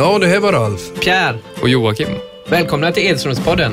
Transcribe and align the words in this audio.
Ja, 0.00 0.18
det 0.18 0.26
här 0.26 0.40
var 0.40 0.52
Ralf. 0.52 1.00
Pierre. 1.00 1.38
Och 1.62 1.68
Joakim. 1.68 2.08
Välkomna 2.48 2.92
till 2.92 3.06
Edströmspodden. 3.06 3.72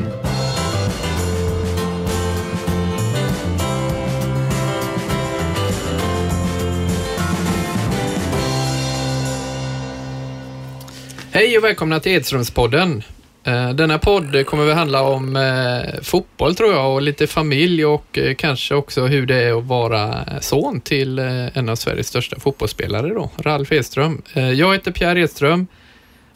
Hej 11.32 11.58
och 11.58 11.64
välkomna 11.64 12.00
till 12.00 12.12
Edströmspodden. 12.12 13.04
Eh, 13.44 13.70
denna 13.70 14.00
podd 14.00 14.46
kommer 14.46 14.70
att 14.70 14.76
handla 14.76 15.02
om 15.02 15.36
eh, 15.36 16.02
fotboll 16.02 16.56
tror 16.56 16.74
jag 16.74 16.94
och 16.94 17.02
lite 17.02 17.28
familj 17.28 17.86
och 17.86 18.18
eh, 18.18 18.36
kanske 18.36 18.76
också 18.76 19.06
hur 19.06 19.26
det 19.26 19.36
är 19.36 19.58
att 19.58 19.66
vara 19.66 20.26
son 20.42 20.82
till 20.82 21.20
en 21.20 21.70
av 21.70 21.76
Sveriges 21.76 22.08
största 22.08 22.40
fotbollsspelare 22.40 23.10
då, 23.14 23.32
Ralf 23.38 23.72
Edström. 23.72 24.22
Jag 24.34 24.74
heter 24.74 24.92
Pierre 24.92 25.20
Edström 25.20 25.68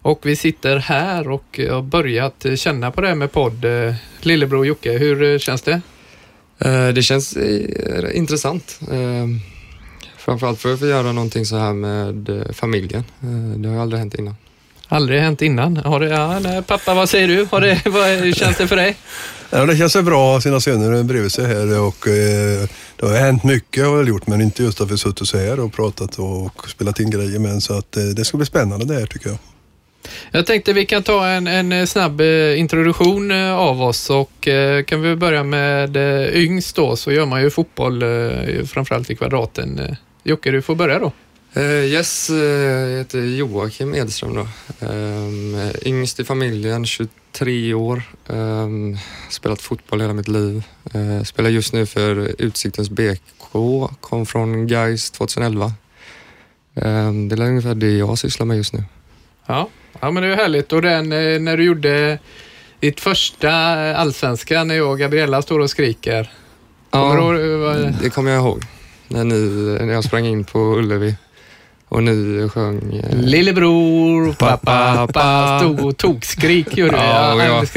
och 0.02 0.20
vi 0.24 0.36
sitter 0.36 0.78
här 0.78 1.30
och 1.30 1.60
har 1.70 1.82
börjat 1.82 2.46
känna 2.56 2.92
på 2.92 3.02
det 3.02 3.08
här 3.08 3.16
med 3.16 3.32
podd. 3.32 3.66
Lillebror 4.22 4.66
Jocke, 4.66 4.92
hur 4.92 5.40
känns 5.40 5.62
det? 5.62 5.82
Det 6.96 7.04
känns 7.04 7.38
intressant. 8.14 8.80
Framförallt 10.18 10.60
för 10.60 10.74
att 10.74 10.80
få 10.80 10.88
göra 10.88 11.12
någonting 11.12 11.46
så 11.46 11.58
här 11.58 11.74
med 11.74 12.46
familjen. 12.54 13.04
Det 13.56 13.70
har 13.70 13.82
aldrig 13.82 14.00
hänt 14.00 14.16
innan. 14.16 14.36
Aldrig 14.88 15.20
hänt 15.22 15.42
innan. 15.42 15.78
Har 15.78 16.00
det, 16.00 16.10
ja, 16.10 16.40
nej, 16.40 16.62
pappa, 16.62 16.94
vad 16.94 17.10
säger 17.10 17.28
du? 17.28 17.48
Har 17.52 17.62
det, 17.62 17.82
vad, 17.86 18.10
hur 18.10 18.34
känns 18.34 18.58
det 18.58 18.68
för 18.68 18.76
dig? 18.76 18.98
Ja, 19.50 19.66
det 19.66 19.78
känns 19.78 19.94
bra 19.94 20.28
att 20.28 20.34
ha 20.34 20.42
sina 20.42 20.60
söner 20.60 21.04
bredvid 21.04 21.32
sig 21.32 21.46
här 21.46 21.80
och 21.80 22.08
eh, 22.08 22.68
det 22.96 23.06
har 23.06 23.16
hänt 23.16 23.44
mycket 23.44 23.86
har 23.86 23.98
jag 23.98 24.08
gjort 24.08 24.28
men 24.28 24.42
inte 24.42 24.64
just 24.64 24.82
att 24.82 24.92
vi 24.92 24.98
suttit 24.98 25.28
så 25.28 25.38
här 25.38 25.60
och 25.60 25.74
pratat 25.74 26.20
och 26.20 26.70
spelat 26.70 27.00
in 27.00 27.10
grejer 27.10 27.40
men 27.40 27.62
så 27.62 27.78
att 27.78 27.98
eh, 27.98 28.04
det 28.04 28.26
ska 28.26 28.38
bli 28.38 28.46
spännande 28.46 28.86
det 28.86 28.94
här 28.94 29.06
tycker 29.06 29.30
jag. 29.30 29.38
Jag 30.32 30.46
tänkte 30.46 30.74
vi 30.74 30.86
kan 30.86 31.04
ta 31.04 31.28
en, 31.28 31.48
en 31.48 31.72
eh, 31.72 31.86
snabb 31.86 32.22
eh, 32.22 32.60
introduktion 32.60 33.32
eh, 33.32 33.54
av 33.54 33.82
oss 33.82 34.10
och 34.10 34.48
kan 34.86 35.02
vi 35.02 35.16
börja 35.16 35.44
med 35.44 35.98
yngst 36.36 36.76
då 36.76 36.96
så 36.96 37.12
gör 37.12 37.26
man 37.26 37.42
ju 37.42 37.50
fotboll 37.50 38.04
framförallt 38.68 39.10
i 39.10 39.16
kvadraten. 39.16 39.96
Jocke, 40.24 40.52
du 40.52 40.62
får 40.62 40.76
börja 40.76 41.00
då. 41.00 41.12
Uh, 41.58 41.86
yes, 41.86 42.30
jag 42.30 42.98
heter 42.98 43.22
Joakim 43.22 43.96
Edström 43.96 44.36
då. 44.36 44.48
Um, 44.88 45.72
yngst 45.86 46.20
i 46.20 46.24
familjen, 46.24 46.86
23 46.86 47.74
år. 47.74 48.04
Um, 48.28 48.98
spelat 49.30 49.62
fotboll 49.62 50.02
hela 50.02 50.14
mitt 50.14 50.28
liv. 50.28 50.64
Uh, 50.96 51.24
spelar 51.24 51.50
just 51.50 51.74
nu 51.74 51.86
för 51.86 52.42
Utsiktens 52.42 52.90
BK. 52.90 53.20
Kom 54.00 54.26
från 54.26 54.68
Gais 54.68 55.12
2011. 55.12 55.74
Um, 56.74 57.30
det 57.30 57.36
är 57.36 57.42
ungefär 57.42 57.76
det 57.76 57.92
jag 57.92 58.20
sysslar 58.20 58.46
med 58.46 58.58
just 58.58 58.74
nu. 58.74 58.84
Ja, 59.52 59.70
ja 60.02 60.12
men 60.12 60.24
det 60.24 60.30
är 60.30 60.36
härligt. 60.36 60.74
Och 60.74 60.82
den, 60.82 61.10
när 61.46 61.58
du 61.58 61.64
gjorde 61.64 62.20
ditt 62.80 63.00
första 63.00 63.52
allsvenska, 63.96 64.64
när 64.64 64.76
jag 64.76 64.92
och 64.92 65.00
Gabriella 65.00 65.42
står 65.42 65.60
och 65.60 65.70
skriker. 65.70 66.32
Kommer 66.90 67.16
ja, 67.16 67.32
du, 67.32 67.94
det 68.02 68.10
kommer 68.10 68.32
jag 68.32 68.40
ihåg. 68.40 68.64
När, 69.08 69.24
ni, 69.24 69.36
när 69.86 69.94
jag 69.94 70.04
sprang 70.04 70.26
in 70.26 70.44
på 70.44 70.60
Ullevi. 70.60 71.16
Och 71.88 72.04
nu 72.04 72.50
sjöng... 72.50 72.96
Eh... 72.96 73.18
Lillebror, 73.18 74.34
pappa, 74.34 75.08
pappa. 75.08 75.60
Stod 75.60 75.80
och 75.80 75.98
tokskrik 75.98 76.78
gjorde 76.78 76.98
ja, 76.98 77.44
jag. 77.44 77.68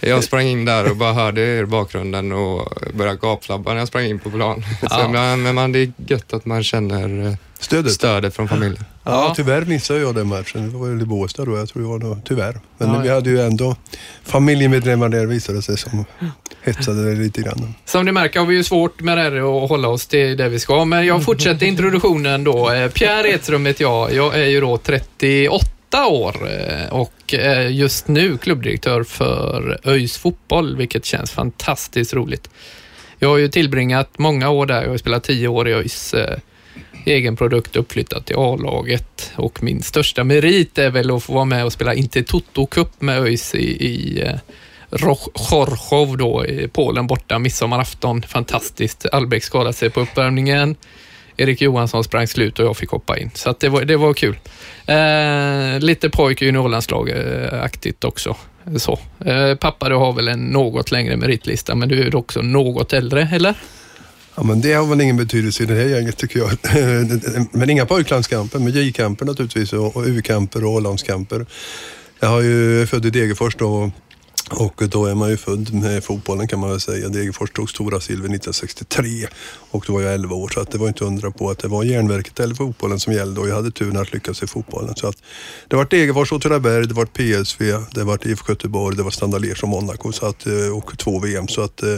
jag 0.00 0.24
sprang 0.24 0.46
in 0.46 0.64
där 0.64 0.90
och 0.90 0.96
bara 0.96 1.12
hörde 1.12 1.40
er 1.40 1.62
i 1.62 1.66
bakgrunden 1.66 2.32
och 2.32 2.72
började 2.94 3.18
gapflabba 3.18 3.72
när 3.72 3.78
jag 3.78 3.88
sprang 3.88 4.04
in 4.04 4.18
på 4.18 4.30
plan. 4.30 4.64
Ja. 4.82 4.88
Så, 4.88 5.08
men 5.08 5.54
man, 5.54 5.72
det 5.72 5.78
är 5.78 5.92
gött 6.06 6.32
att 6.32 6.46
man 6.46 6.64
känner 6.64 7.26
eh, 7.26 7.34
stödet, 7.58 7.92
stödet 7.92 8.34
från 8.34 8.48
familjen. 8.48 8.84
Ja, 9.04 9.32
tyvärr 9.36 9.64
missade 9.64 10.00
jag 10.00 10.14
den 10.14 10.26
matchen. 10.26 10.72
Det 10.72 10.78
var 10.78 11.02
i 11.02 11.04
Båstad 11.04 11.44
då, 11.44 11.56
jag 11.56 11.68
tror 11.68 11.84
jag 11.84 11.90
var 11.90 11.98
då, 11.98 12.18
tyvärr. 12.24 12.60
Men 12.78 12.94
ja, 12.94 13.00
vi 13.00 13.08
hade 13.08 13.30
ju 13.30 13.40
ändå 13.40 13.76
familjemedlemmar 14.24 15.08
där 15.08 15.26
visade 15.26 15.62
sig 15.62 15.78
som 15.78 16.04
hetsade 16.62 17.14
det 17.14 17.20
lite 17.20 17.42
grann. 17.42 17.74
Som 17.84 18.04
ni 18.04 18.12
märker 18.12 18.40
har 18.40 18.46
vi 18.46 18.56
ju 18.56 18.64
svårt 18.64 19.00
med 19.00 19.18
det 19.18 19.22
här 19.22 19.64
att 19.64 19.68
hålla 19.68 19.88
oss 19.88 20.06
till 20.06 20.36
det 20.36 20.48
vi 20.48 20.58
ska, 20.58 20.84
men 20.84 21.06
jag 21.06 21.24
fortsätter 21.24 21.66
introduktionen 21.72 22.44
då. 22.44 22.70
Eh, 22.72 22.90
Pierre 22.90 23.28
Edström 23.28 23.66
heter 23.66 23.84
jag. 23.84 24.14
Jag 24.14 24.34
är 24.34 24.46
ju 24.46 24.60
då 24.60 24.78
38 24.78 26.06
år 26.06 26.36
eh, 26.50 26.92
och 26.92 27.34
just 27.70 28.08
nu 28.08 28.38
klubbdirektör 28.38 29.02
för 29.02 29.80
ÖIS 29.84 30.18
fotboll, 30.18 30.76
vilket 30.76 31.04
känns 31.04 31.30
fantastiskt 31.30 32.14
roligt. 32.14 32.50
Jag 33.18 33.28
har 33.28 33.36
ju 33.36 33.48
tillbringat 33.48 34.18
många 34.18 34.50
år 34.50 34.66
där. 34.66 34.82
Jag 34.82 34.90
har 34.90 34.96
spelat 34.96 35.24
tio 35.24 35.48
år 35.48 35.68
i 35.68 35.74
ÖIS 35.74 36.14
eh, 36.14 36.38
egen 37.08 37.36
produkt 37.36 37.76
uppflyttad 37.76 38.24
till 38.24 38.36
A-laget 38.36 39.32
och 39.36 39.62
min 39.62 39.82
största 39.82 40.24
merit 40.24 40.78
är 40.78 40.90
väl 40.90 41.10
att 41.10 41.22
få 41.22 41.32
vara 41.32 41.44
med 41.44 41.64
och 41.64 41.72
spela 41.72 41.94
Intertoto 41.94 42.66
Cup 42.66 43.00
med 43.00 43.22
ÖIS 43.22 43.54
i, 43.54 43.86
i 43.86 44.22
eh, 44.22 44.34
Chorchow 45.34 46.16
då 46.16 46.46
i 46.46 46.68
Polen 46.68 47.06
borta 47.06 47.38
midsommarafton. 47.38 48.22
Fantastiskt. 48.22 49.06
Albeck 49.12 49.44
skadade 49.44 49.72
sig 49.72 49.90
på 49.90 50.00
uppvärmningen. 50.00 50.76
Erik 51.36 51.60
Johansson 51.60 52.04
sprang 52.04 52.26
slut 52.26 52.58
och 52.58 52.64
jag 52.64 52.76
fick 52.76 52.90
hoppa 52.90 53.18
in. 53.18 53.30
Så 53.34 53.54
det, 53.60 53.68
var, 53.68 53.84
det 53.84 53.96
var 53.96 54.14
kul. 54.14 54.38
Eh, 54.86 55.80
lite 55.80 56.10
pojk 56.10 56.42
juniorlandslag-aktigt 56.42 58.04
också. 58.04 58.36
Så. 58.76 58.98
Eh, 59.24 59.54
pappa, 59.54 59.88
du 59.88 59.94
har 59.94 60.12
väl 60.12 60.28
en 60.28 60.44
något 60.44 60.90
längre 60.90 61.16
meritlista, 61.16 61.74
men 61.74 61.88
du 61.88 62.02
är 62.02 62.14
också 62.14 62.42
något 62.42 62.92
äldre, 62.92 63.28
eller? 63.32 63.54
Ja, 64.38 64.44
men 64.44 64.60
det 64.60 64.72
har 64.72 64.86
väl 64.86 65.00
ingen 65.00 65.16
betydelse 65.16 65.62
i 65.62 65.66
det 65.66 65.74
här 65.74 65.84
gänget 65.84 66.16
tycker 66.16 66.38
jag. 66.38 66.50
men 67.52 67.70
inga 67.70 67.86
pojklandskamper, 67.86 68.58
men 68.58 68.72
J-kamper 68.72 69.26
naturligtvis 69.26 69.72
och 69.72 70.02
U-kamper 70.06 70.64
och 70.64 70.76
A-landskamper. 70.76 71.46
Jag 72.20 72.28
har 72.28 72.40
ju 72.40 72.86
född 72.86 73.06
i 73.06 73.10
Degerfors 73.10 73.56
då 73.56 73.90
och 74.50 74.82
då 74.88 75.06
är 75.06 75.14
man 75.14 75.30
ju 75.30 75.36
född 75.36 75.74
med 75.74 76.04
fotbollen 76.04 76.48
kan 76.48 76.58
man 76.58 76.70
väl 76.70 76.80
säga. 76.80 77.08
Degerfors 77.08 77.50
tog 77.50 77.70
stora 77.70 78.00
silver 78.00 78.24
1963 78.24 79.26
och 79.70 79.84
då 79.86 79.92
var 79.92 80.00
jag 80.00 80.14
11 80.14 80.34
år 80.34 80.48
så 80.48 80.60
att 80.60 80.70
det 80.70 80.78
var 80.78 80.88
inte 80.88 81.04
undra 81.04 81.30
på 81.30 81.50
att 81.50 81.58
det 81.58 81.68
var 81.68 81.84
järnverket 81.84 82.40
eller 82.40 82.54
fotbollen 82.54 83.00
som 83.00 83.12
gällde 83.12 83.40
och 83.40 83.48
jag 83.48 83.54
hade 83.54 83.70
turen 83.70 83.96
att 83.96 84.12
lyckas 84.12 84.42
i 84.42 84.46
fotbollen. 84.46 84.94
Så 84.96 85.08
att 85.08 85.16
det 85.68 85.76
var 85.76 85.86
Degerfors, 85.90 86.32
Åtvidaberg, 86.32 86.86
det 86.86 86.94
var 86.94 87.06
PSV, 87.06 87.64
det 87.94 88.04
var 88.04 88.28
IFK 88.28 88.52
Göteborg, 88.52 88.96
det 88.96 89.02
var 89.02 89.10
Standard 89.10 89.44
Liège 89.44 89.62
och 89.62 89.68
Monaco 89.68 90.12
så 90.12 90.26
att, 90.26 90.46
eh, 90.46 90.76
och 90.76 90.98
två 90.98 91.20
VM. 91.20 91.48
Så 91.48 91.62
att, 91.62 91.82
eh, 91.82 91.96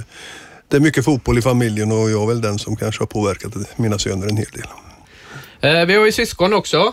det 0.70 0.76
är 0.76 0.81
mycket 0.81 1.04
fotboll 1.04 1.38
i 1.38 1.42
familjen 1.42 1.92
och 1.92 2.10
jag 2.10 2.22
är 2.22 2.26
väl 2.26 2.41
den 2.41 2.58
som 2.58 2.76
kanske 2.76 3.03
har 3.03 3.06
påverkat 3.06 3.53
mina 3.76 3.98
söner 3.98 4.26
en 4.26 4.36
hel 4.36 4.47
del. 4.53 4.66
Eh, 5.60 5.86
vi 5.86 5.94
har 5.94 6.06
ju 6.06 6.12
syskon 6.12 6.53
också. 6.53 6.92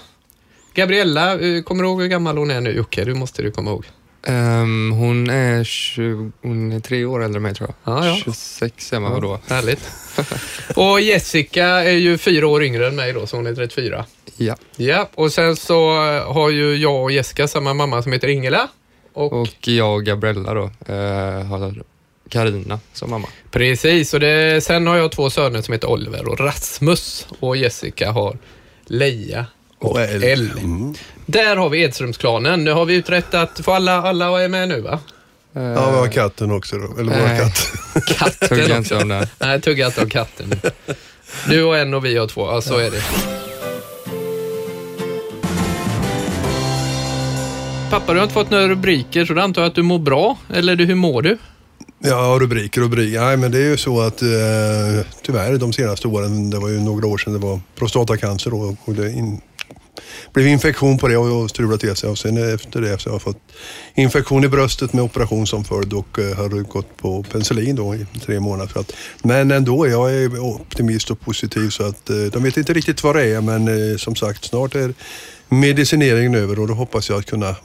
Gabriella, 0.73 1.37
kommer 1.63 1.83
du 1.83 1.89
ihåg 1.89 2.01
hur 2.01 2.07
gammal 2.07 2.37
hon 2.37 2.51
är 2.51 2.61
nu 2.61 2.71
Jocke? 2.71 3.05
Du 3.05 3.13
måste 3.13 3.41
du 3.41 3.51
komma 3.51 3.71
ihåg. 3.71 3.85
Um, 4.27 4.91
hon, 4.91 5.29
är 5.29 5.63
20, 5.63 6.31
hon 6.41 6.71
är 6.71 6.79
tre 6.79 7.05
år 7.05 7.23
äldre 7.23 7.37
än 7.37 7.43
mig 7.43 7.53
tror 7.53 7.73
jag. 7.83 7.93
Ah, 7.93 8.05
ja. 8.05 8.15
26 8.23 8.93
är 8.93 8.99
man 8.99 9.11
ja, 9.13 9.19
då. 9.19 9.39
Härligt. 9.47 9.91
och 10.75 11.01
Jessica 11.01 11.65
är 11.65 11.97
ju 11.97 12.17
fyra 12.17 12.47
år 12.47 12.63
yngre 12.63 12.87
än 12.87 12.95
mig 12.95 13.13
då, 13.13 13.27
så 13.27 13.35
hon 13.35 13.47
är 13.47 13.55
34. 13.55 14.05
Ja. 14.37 14.55
Ja, 14.75 15.09
och 15.15 15.31
sen 15.31 15.55
så 15.55 15.89
har 16.21 16.49
ju 16.49 16.75
jag 16.75 17.03
och 17.03 17.11
Jessica 17.11 17.47
samma 17.47 17.73
mamma 17.73 18.03
som 18.03 18.11
heter 18.11 18.27
Ingela. 18.27 18.67
Och, 19.13 19.33
och 19.33 19.67
jag 19.67 19.93
och 19.93 20.05
Gabriella 20.05 20.53
då 20.53 20.63
uh, 20.63 21.43
har 21.43 21.83
Karina 22.29 22.79
som 22.93 23.09
mamma. 23.09 23.27
Precis, 23.51 24.13
och 24.13 24.19
det, 24.19 24.63
sen 24.63 24.87
har 24.87 24.97
jag 24.97 25.11
två 25.11 25.29
söner 25.29 25.61
som 25.61 25.71
heter 25.71 25.89
Oliver 25.89 26.27
och 26.27 26.39
Rasmus 26.39 27.27
och 27.39 27.57
Jessica 27.57 28.11
har 28.11 28.37
Leia 28.85 29.45
och 29.79 30.01
L. 30.01 30.51
Mm. 30.57 30.95
Där 31.25 31.55
har 31.55 31.69
vi 31.69 31.81
Edströmsklanen. 31.81 32.63
Nu 32.63 32.71
har 32.71 32.85
vi 32.85 32.95
uträttat, 32.95 33.59
för 33.63 33.75
alla, 33.75 34.01
alla 34.01 34.43
är 34.43 34.49
med 34.49 34.69
nu 34.69 34.81
va? 34.81 34.99
Ja, 35.53 35.91
vi 35.91 35.97
har 35.97 36.07
katten 36.07 36.51
också 36.51 36.77
då. 36.77 36.99
Eller 36.99 37.19
vår 37.19 37.37
katt. 37.37 37.71
Katten 38.17 38.79
också. 38.79 38.99
Om 38.99 39.07
det. 39.07 39.29
Nej, 39.39 39.61
tugga 39.61 39.85
inte 39.85 40.01
om 40.01 40.09
katten. 40.09 40.53
Du 41.49 41.63
har 41.63 41.77
en 41.77 41.93
och 41.93 42.05
vi 42.05 42.17
har 42.17 42.27
två. 42.27 42.47
Ja, 42.47 42.61
så 42.61 42.77
är 42.77 42.91
det. 42.91 43.03
Pappa, 47.89 48.13
du 48.13 48.19
har 48.19 48.23
inte 48.23 48.33
fått 48.33 48.49
några 48.49 48.67
rubriker 48.67 49.25
så 49.25 49.33
då 49.33 49.41
antar 49.41 49.61
jag 49.61 49.69
att 49.69 49.75
du 49.75 49.83
mår 49.83 49.99
bra. 49.99 50.37
Eller 50.53 50.75
hur 50.75 50.95
mår 50.95 51.21
du? 51.21 51.37
Ja, 51.99 52.37
rubriker 52.41 52.81
och 52.81 52.87
rubriker. 52.87 53.21
Nej, 53.21 53.37
men 53.37 53.51
det 53.51 53.57
är 53.57 53.69
ju 53.69 53.77
så 53.77 54.01
att 54.01 54.21
eh, 54.21 54.27
tyvärr 55.21 55.57
de 55.57 55.73
senaste 55.73 56.07
åren, 56.07 56.49
det 56.49 56.59
var 56.59 56.69
ju 56.69 56.79
några 56.79 57.07
år 57.07 57.17
sedan 57.17 57.33
det 57.33 57.39
var 57.39 57.59
prostatacancer 57.75 58.51
då, 58.51 58.75
och 58.85 58.93
det 58.93 59.11
in, 59.11 59.41
blev 60.33 60.47
infektion 60.47 60.97
på 60.97 61.07
det 61.07 61.17
och 61.17 61.49
strulat 61.49 61.79
till 61.79 61.95
sig 61.95 62.09
och 62.09 62.17
sen 62.17 62.53
efter 62.53 62.81
det 62.81 62.99
så 62.99 63.09
har 63.09 63.15
jag 63.15 63.21
fått 63.21 63.41
infektion 63.95 64.43
i 64.43 64.47
bröstet 64.47 64.93
med 64.93 65.03
operation 65.03 65.47
som 65.47 65.63
följd 65.63 65.93
och 65.93 66.19
eh, 66.19 66.37
har 66.37 66.49
gått 66.49 66.97
på 66.97 67.23
penicillin 67.23 67.75
då 67.75 67.95
i 67.95 68.05
tre 68.25 68.39
månader. 68.39 68.71
För 68.71 68.79
att, 68.79 68.93
men 69.23 69.51
ändå, 69.51 69.87
jag 69.87 70.13
är 70.13 70.39
optimist 70.39 71.11
och 71.11 71.19
positiv 71.19 71.69
så 71.69 71.83
att 71.83 72.09
eh, 72.09 72.15
de 72.15 72.43
vet 72.43 72.57
inte 72.57 72.73
riktigt 72.73 73.03
vad 73.03 73.15
det 73.15 73.23
är 73.23 73.41
men 73.41 73.91
eh, 73.91 73.97
som 73.97 74.15
sagt 74.15 74.45
snart 74.45 74.75
är 74.75 74.93
medicineringen 75.49 76.35
över 76.35 76.59
och 76.59 76.67
då 76.67 76.73
hoppas 76.73 77.09
jag 77.09 77.19
att 77.19 77.25
kunna 77.25 77.55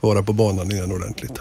vara 0.00 0.22
på 0.22 0.32
banan 0.32 0.72
igen 0.72 0.92
ordentligt. 0.92 1.40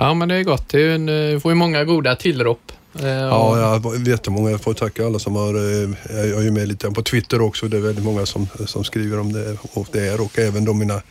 Ja, 0.00 0.14
men 0.14 0.28
det 0.28 0.34
är 0.34 0.44
gott. 0.44 0.68
Det 0.68 0.82
är 0.82 0.94
en, 0.94 1.06
du 1.06 1.40
får 1.40 1.52
ju 1.52 1.56
många 1.56 1.84
goda 1.84 2.16
tillrop. 2.16 2.72
Eh, 3.00 3.08
ja, 3.08 3.80
jag 3.84 4.08
jättemånga. 4.08 4.50
Jag 4.50 4.60
får 4.60 4.74
tacka 4.74 5.06
alla 5.06 5.18
som 5.18 5.36
har... 5.36 5.54
Eh, 5.54 5.90
jag 6.28 6.40
är 6.40 6.42
ju 6.42 6.50
med 6.50 6.68
lite 6.68 6.90
på 6.90 7.02
Twitter 7.02 7.40
också. 7.40 7.68
Det 7.68 7.76
är 7.76 7.80
väldigt 7.80 8.04
många 8.04 8.26
som, 8.26 8.48
som 8.66 8.84
skriver 8.84 9.20
om 9.20 9.32
det 9.32 9.56
och 9.72 9.88
det 9.92 10.08
är 10.08 10.20
och 10.20 10.38
även 10.38 10.64
då 10.64 10.72
mina 10.72 11.02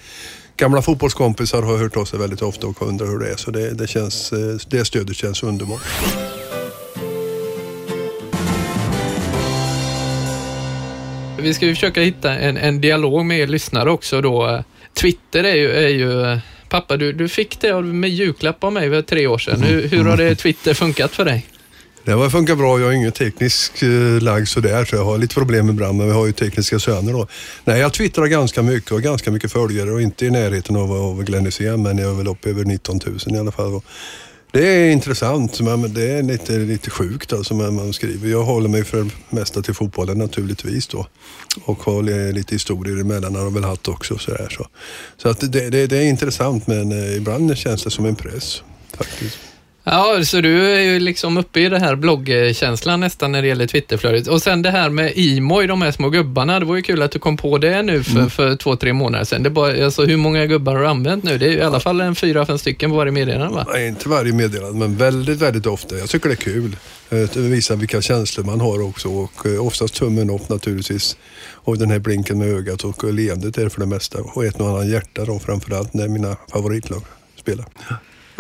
gamla 0.58 0.82
fotbollskompisar 0.82 1.62
har 1.62 1.78
hört 1.78 1.98
av 1.98 2.06
sig 2.06 2.20
väldigt 2.20 2.42
ofta 2.42 2.68
och 2.68 2.82
undrar 2.82 3.08
hur 3.08 3.20
det 3.20 3.32
är. 3.32 3.36
Så 3.36 3.52
det, 3.52 3.72
det, 3.72 3.88
känns, 3.88 4.34
eh, 4.34 4.58
det 4.70 4.86
stödet 4.86 5.16
känns 5.16 5.44
underbart. 5.44 5.82
Vi 11.40 11.54
ska 11.54 11.66
ju 11.66 11.74
försöka 11.74 12.02
hitta 12.02 12.36
en, 12.36 12.58
en 12.58 12.82
dialog 12.82 13.26
med 13.26 13.40
er 13.40 13.48
lyssnare 13.48 13.92
också 13.92 14.22
då. 14.22 14.64
Twitter 14.94 15.44
är 15.44 15.56
ju, 15.56 15.72
är 15.72 15.90
ju 15.90 16.40
Pappa, 16.70 16.98
du, 16.98 17.14
du 17.14 17.30
fick 17.30 17.62
det 17.62 17.82
med 17.82 18.10
julklapp 18.10 18.64
av 18.64 18.74
mig 18.74 18.90
för 18.90 19.02
tre 19.02 19.28
år 19.28 19.38
sedan. 19.38 19.64
Hur, 19.64 19.88
hur 19.88 20.04
har 20.04 20.18
det 20.18 20.36
Twitter 20.36 20.74
funkat 20.74 21.12
för 21.12 21.26
dig? 21.26 21.46
Det 22.04 22.12
har 22.12 22.30
funkat 22.30 22.58
bra. 22.58 22.80
Jag 22.80 22.90
är 22.90 22.94
ingen 22.94 23.12
teknisk 23.12 23.82
eh, 23.82 24.22
lagd 24.22 24.48
sådär 24.48 24.86
så 24.86 24.96
jag 24.96 25.06
har 25.06 25.18
lite 25.18 25.34
problem 25.34 25.70
ibland 25.70 25.98
men 25.98 26.08
vi 26.08 26.14
har 26.14 26.26
ju 26.26 26.32
tekniska 26.32 26.80
söner 26.80 27.14
då. 27.14 27.28
Nej, 27.64 27.80
jag 27.80 27.94
twittrar 27.94 28.28
ganska 28.28 28.62
mycket 28.62 28.92
och 28.92 29.02
ganska 29.02 29.32
mycket 29.32 29.52
följare 29.52 29.92
och 29.92 30.02
inte 30.02 30.26
i 30.26 30.30
närheten 30.30 30.76
av, 30.76 30.92
av 30.92 31.24
Glenn 31.24 31.46
Hysén 31.46 31.84
men 31.84 31.98
jag 31.98 32.12
är 32.12 32.16
väl 32.16 32.28
uppe 32.28 32.50
över 32.50 32.66
19 32.66 33.00
000 33.06 33.18
i 33.36 33.40
alla 33.40 33.52
fall 33.52 33.82
det 34.52 34.68
är 34.68 34.92
intressant 34.92 35.62
men 35.62 35.94
det 35.94 36.12
är 36.12 36.24
lite, 36.24 36.52
lite 36.52 36.90
sjukt 36.90 37.34
alltså 37.34 37.54
när 37.54 37.72
man 37.72 37.94
skriver. 37.94 38.30
Jag 38.30 38.44
håller 38.44 38.70
mig 38.70 38.84
för 38.84 39.04
det 39.04 39.12
mesta 39.30 39.62
till 39.62 39.74
fotbollen 39.74 40.18
naturligtvis 40.18 40.88
då 40.88 41.08
och 41.66 41.84
har 41.84 42.32
lite 42.34 42.56
historier 42.56 43.02
emellan 43.02 43.36
har 43.36 43.44
jag 43.44 43.54
väl 43.54 43.64
haft 43.64 43.88
också. 43.88 44.18
Så, 44.18 44.32
där, 44.32 44.50
så. 44.50 44.68
så 45.18 45.30
att 45.30 45.52
det, 45.52 45.70
det, 45.70 45.88
det 45.88 45.98
är 45.98 46.10
intressant 46.10 46.68
men 46.68 46.92
eh, 46.92 47.16
ibland 47.16 47.58
känns 47.58 47.84
det 47.84 47.92
som 47.92 48.06
en 48.06 48.16
press 48.16 48.64
faktiskt. 48.98 49.38
Ja, 49.92 50.24
så 50.26 50.42
du 50.42 50.74
är 50.74 50.80
ju 50.80 51.00
liksom 51.00 51.38
uppe 51.38 51.60
i 51.60 51.70
det 51.70 51.80
här 51.80 51.96
bloggkänslan 51.96 53.00
nästan 53.00 53.32
när 53.32 53.42
det 53.42 53.48
gäller 53.48 53.68
Twitterflödet. 53.68 54.28
Och 54.28 54.42
sen 54.42 54.62
det 54.62 54.72
här 54.72 54.90
med 54.90 55.14
Imo 55.16 55.62
i 55.62 55.68
de 55.68 55.82
här 55.82 55.92
små 55.92 56.10
gubbarna. 56.10 56.60
Det 56.60 56.66
var 56.66 56.76
ju 56.76 56.82
kul 56.82 57.02
att 57.02 57.12
du 57.12 57.20
kom 57.20 57.38
på 57.38 57.58
det 57.58 57.82
nu 57.82 58.04
för, 58.04 58.12
mm. 58.12 58.30
för 58.30 58.56
två, 58.56 58.76
tre 58.76 58.94
månader 58.94 59.26
sedan. 59.26 59.44
Det 59.44 59.50
bara, 59.50 59.86
alltså, 59.86 60.06
hur 60.06 60.18
många 60.18 60.46
gubbar 60.46 60.74
har 60.74 60.82
du 60.82 60.88
använt 60.88 61.24
nu? 61.24 61.38
Det 61.38 61.46
är 61.46 61.58
i 61.58 61.62
alla 61.62 61.80
fall 61.80 62.02
en 62.02 62.16
fyra, 62.16 62.46
fem 62.46 62.58
stycken 62.58 62.90
på 62.90 62.96
varje 62.96 63.12
meddelande 63.12 63.56
va? 63.56 63.66
Nej, 63.74 63.88
inte 63.88 64.10
varje 64.10 64.34
meddelande, 64.34 64.80
men 64.80 64.98
väldigt, 64.98 65.42
väldigt 65.42 65.66
ofta. 65.66 65.98
Jag 65.98 66.10
tycker 66.10 66.30
det 66.30 66.34
är 66.34 66.54
kul. 66.54 66.76
Eh, 67.10 67.30
det 67.34 67.40
visar 67.40 67.76
vilka 67.76 68.02
känslor 68.02 68.46
man 68.46 68.62
har 68.62 68.82
också 68.82 69.10
och 69.10 69.46
eh, 69.46 69.66
oftast 69.66 69.94
tummen 69.94 70.30
upp 70.30 70.50
naturligtvis. 70.50 71.18
Och 71.54 71.78
den 71.78 71.92
här 71.92 72.00
blinken 72.00 72.40
med 72.40 72.48
ögat 72.48 72.84
och 72.84 73.14
leendet 73.14 73.58
är 73.58 73.70
för 73.70 73.80
det 73.80 73.88
mesta. 73.88 74.18
Och 74.22 74.46
ett 74.46 74.60
och 74.60 74.70
annat 74.70 74.88
hjärta 74.88 75.26
då 75.26 75.40
framförallt 75.40 75.94
när 75.94 76.08
mina 76.08 76.36
favoritlag 76.52 77.02
spelar. 77.36 77.66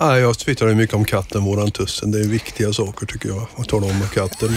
Nej, 0.02 0.22
jag 0.22 0.40
twittrar 0.40 0.74
mycket 0.76 0.96
om 0.96 1.06
katten, 1.06 1.44
våran 1.44 1.72
tussen. 1.72 2.12
Det 2.12 2.20
är 2.20 2.28
viktiga 2.28 2.74
saker 2.74 3.06
tycker 3.06 3.30
jag, 3.30 3.48
att 3.56 3.70
tala 3.70 3.86
om 3.86 4.02
katten. 4.14 4.50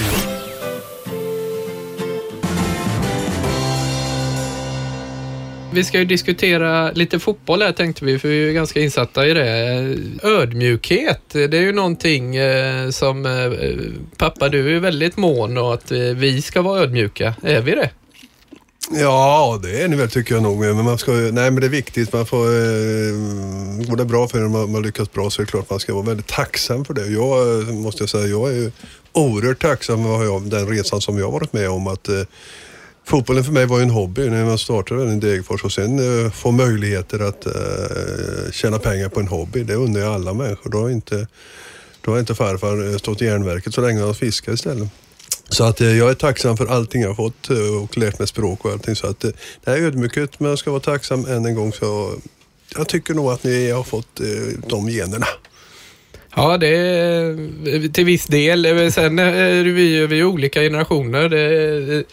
Vi 5.74 5.84
ska 5.84 5.98
ju 5.98 6.04
diskutera 6.04 6.92
lite 6.92 7.18
fotboll 7.18 7.62
här 7.62 7.72
tänkte 7.72 8.04
vi, 8.04 8.18
för 8.18 8.28
vi 8.28 8.48
är 8.48 8.52
ganska 8.52 8.80
insatta 8.80 9.26
i 9.26 9.34
det. 9.34 9.96
Ödmjukhet, 10.22 11.28
det 11.28 11.54
är 11.54 11.62
ju 11.62 11.72
någonting 11.72 12.36
eh, 12.36 12.90
som 12.90 13.26
eh, 13.26 13.52
pappa, 14.16 14.48
du 14.48 14.76
är 14.76 14.80
väldigt 14.80 15.16
mån 15.16 15.58
och 15.58 15.74
att 15.74 15.92
eh, 15.92 15.98
vi 15.98 16.42
ska 16.42 16.62
vara 16.62 16.80
ödmjuka. 16.80 17.34
Är 17.42 17.60
vi 17.60 17.74
det? 17.74 17.90
Ja, 18.90 19.60
det 19.62 19.82
är 19.82 19.88
ni 19.88 19.96
väl 19.96 20.10
tycker 20.10 20.34
jag 20.34 20.42
nog. 20.42 20.60
Men 20.60 20.84
man 20.84 20.98
ska, 20.98 21.12
nej, 21.12 21.50
men 21.50 21.54
det 21.54 21.66
är 21.66 21.68
viktigt. 21.68 22.12
Man 22.12 22.26
får, 22.26 22.46
eh, 22.46 23.12
går 23.88 23.96
det 23.96 24.04
bra 24.04 24.28
för 24.28 24.38
en 24.38 24.50
man, 24.50 24.72
man 24.72 24.82
lyckas 24.82 25.12
bra 25.12 25.30
så 25.30 25.42
är 25.42 25.46
det 25.46 25.50
klart 25.50 25.70
man 25.70 25.80
ska 25.80 25.94
vara 25.94 26.06
väldigt 26.06 26.26
tacksam 26.26 26.84
för 26.84 26.94
det. 26.94 27.06
Jag 27.06 27.60
eh, 27.60 27.74
måste 27.74 28.02
jag 28.02 28.10
säga, 28.10 28.26
jag 28.26 28.52
är 28.52 28.72
oerhört 29.12 29.62
tacksam 29.62 30.04
för 30.04 30.50
den 30.50 30.68
resan 30.68 31.00
som 31.00 31.18
jag 31.18 31.30
varit 31.30 31.52
med 31.52 31.70
om. 31.70 31.86
Att, 31.86 32.08
eh, 32.08 32.22
Fotbollen 33.04 33.44
för 33.44 33.52
mig 33.52 33.66
var 33.66 33.78
ju 33.78 33.82
en 33.82 33.90
hobby 33.90 34.30
när 34.30 34.44
man 34.44 34.58
startade 34.58 35.04
den 35.04 35.16
i 35.16 35.20
Degerfors 35.20 35.64
och 35.64 35.72
sen 35.72 36.24
eh, 36.24 36.30
få 36.30 36.50
möjligheter 36.50 37.18
att 37.20 37.46
eh, 37.46 38.52
tjäna 38.52 38.78
pengar 38.78 39.08
på 39.08 39.20
en 39.20 39.28
hobby. 39.28 39.62
Det 39.62 39.74
undrar 39.74 40.02
jag 40.02 40.14
alla 40.14 40.34
människor. 40.34 40.70
Då 40.70 40.80
har 40.80 40.90
inte, 40.90 41.26
då 42.00 42.10
har 42.10 42.18
inte 42.18 42.34
farfar 42.34 42.90
eh, 42.90 42.96
stått 42.96 43.22
i 43.22 43.24
järnverket 43.24 43.74
så 43.74 43.80
länge 43.80 44.00
han 44.00 44.14
fiskar 44.14 44.52
istället. 44.52 44.88
Så 45.52 45.64
att 45.64 45.80
eh, 45.80 45.98
jag 45.98 46.10
är 46.10 46.14
tacksam 46.14 46.56
för 46.56 46.66
allting 46.66 47.02
jag 47.02 47.08
har 47.08 47.14
fått 47.14 47.50
eh, 47.50 47.82
och 47.82 47.98
lärt 47.98 48.18
mig 48.18 48.28
språk 48.28 48.64
och 48.64 48.70
allting. 48.70 48.96
Så 48.96 49.06
att 49.06 49.24
eh, 49.24 49.30
det 49.30 49.36
det 49.64 49.70
är 49.70 49.82
ödmjukhet 49.82 50.40
men 50.40 50.48
jag 50.48 50.58
ska 50.58 50.70
vara 50.70 50.80
tacksam 50.80 51.26
än 51.26 51.46
en 51.46 51.54
gång. 51.54 51.72
Så 51.72 52.14
jag 52.76 52.88
tycker 52.88 53.14
nog 53.14 53.30
att 53.30 53.44
ni 53.44 53.70
har 53.70 53.82
fått 53.82 54.20
de 54.66 54.88
generna. 54.88 55.26
Ja, 56.36 56.58
det 56.58 56.68
är 56.68 57.92
till 57.92 58.04
viss 58.04 58.26
del. 58.26 58.92
Sen 58.92 59.18
är 59.18 59.62
vi, 59.62 60.06
vi 60.06 60.20
är 60.20 60.24
olika 60.24 60.60
generationer. 60.60 61.28
Det, 61.28 62.04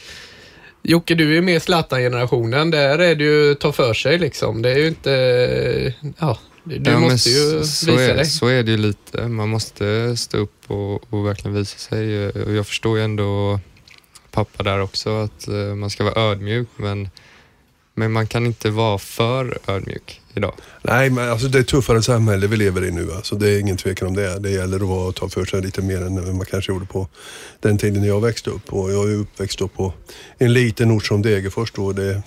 Jocke, 0.84 1.16
du 1.16 1.38
är 1.38 1.42
mer 1.42 1.60
Zlatan-generationen. 1.60 2.72
Där 2.72 3.00
är 3.00 3.16
det 3.16 3.24
ju 3.24 3.56
ta 3.56 3.72
för 3.72 3.94
sig 3.94 4.18
liksom. 4.18 4.62
Det 4.62 4.72
är 4.72 4.78
ju 4.78 4.88
inte... 4.88 5.94
Ja, 6.20 6.38
du 6.78 6.92
ja, 6.92 7.00
måste 7.00 7.30
ju 7.30 7.64
så 7.64 7.92
visa 7.92 8.04
är, 8.04 8.16
dig. 8.16 8.26
Så 8.26 8.48
är 8.48 8.64
det 8.64 8.72
ju 8.72 8.78
lite. 8.78 9.28
Man 9.28 9.50
måste 9.50 10.18
stå 10.18 10.38
upp 10.38 10.72
och, 10.72 11.14
och 11.14 11.26
verkligen 11.26 11.56
visa 11.56 11.78
sig. 11.78 12.12
Jag 12.56 12.68
förstår 12.68 12.98
ju 12.98 13.04
ändå 13.04 13.60
pappa 14.32 14.64
där 14.64 14.82
också, 14.82 15.10
att 15.10 15.48
eh, 15.48 15.76
man 15.76 15.90
ska 15.90 16.04
vara 16.04 16.22
ödmjuk, 16.22 16.68
men, 16.76 17.10
men 17.94 18.12
man 18.12 18.28
kan 18.28 18.46
inte 18.46 18.70
vara 18.70 18.98
för 18.98 19.58
ödmjuk 19.68 20.22
idag. 20.34 20.54
Nej, 20.82 21.10
men 21.10 21.30
alltså 21.30 21.48
det 21.48 21.60
är 21.60 21.64
tuffare 21.64 22.04
samhälle 22.04 22.48
vi 22.48 22.58
lever 22.58 22.86
i 22.86 22.92
nu. 22.92 23.12
Alltså, 23.12 23.36
det 23.36 23.50
är 23.50 23.60
ingen 23.60 23.78
tvekan 23.78 24.08
om 24.08 24.16
det. 24.16 24.40
Det 24.40 24.50
gäller 24.50 24.76
att 24.76 24.82
vara, 24.82 25.12
ta 25.12 25.30
för 25.30 25.46
sig 25.46 25.62
lite 25.62 25.82
mer 25.82 26.02
än 26.02 26.38
man 26.38 26.46
kanske 26.46 26.72
gjorde 26.72 26.86
på 26.86 27.08
den 27.60 27.78
tiden 27.78 28.04
jag 28.04 28.22
växte 28.22 28.50
upp. 28.50 28.74
Och 28.74 28.92
jag 28.92 29.12
är 29.12 29.16
uppväxt 29.16 29.62
upp 29.62 29.74
på 29.74 29.94
en 30.38 30.54
liten 30.54 30.92
ort 30.92 31.06
som 31.06 31.22
Degerfors. 31.22 31.72
Då. 31.72 31.92
Det, 31.92 32.22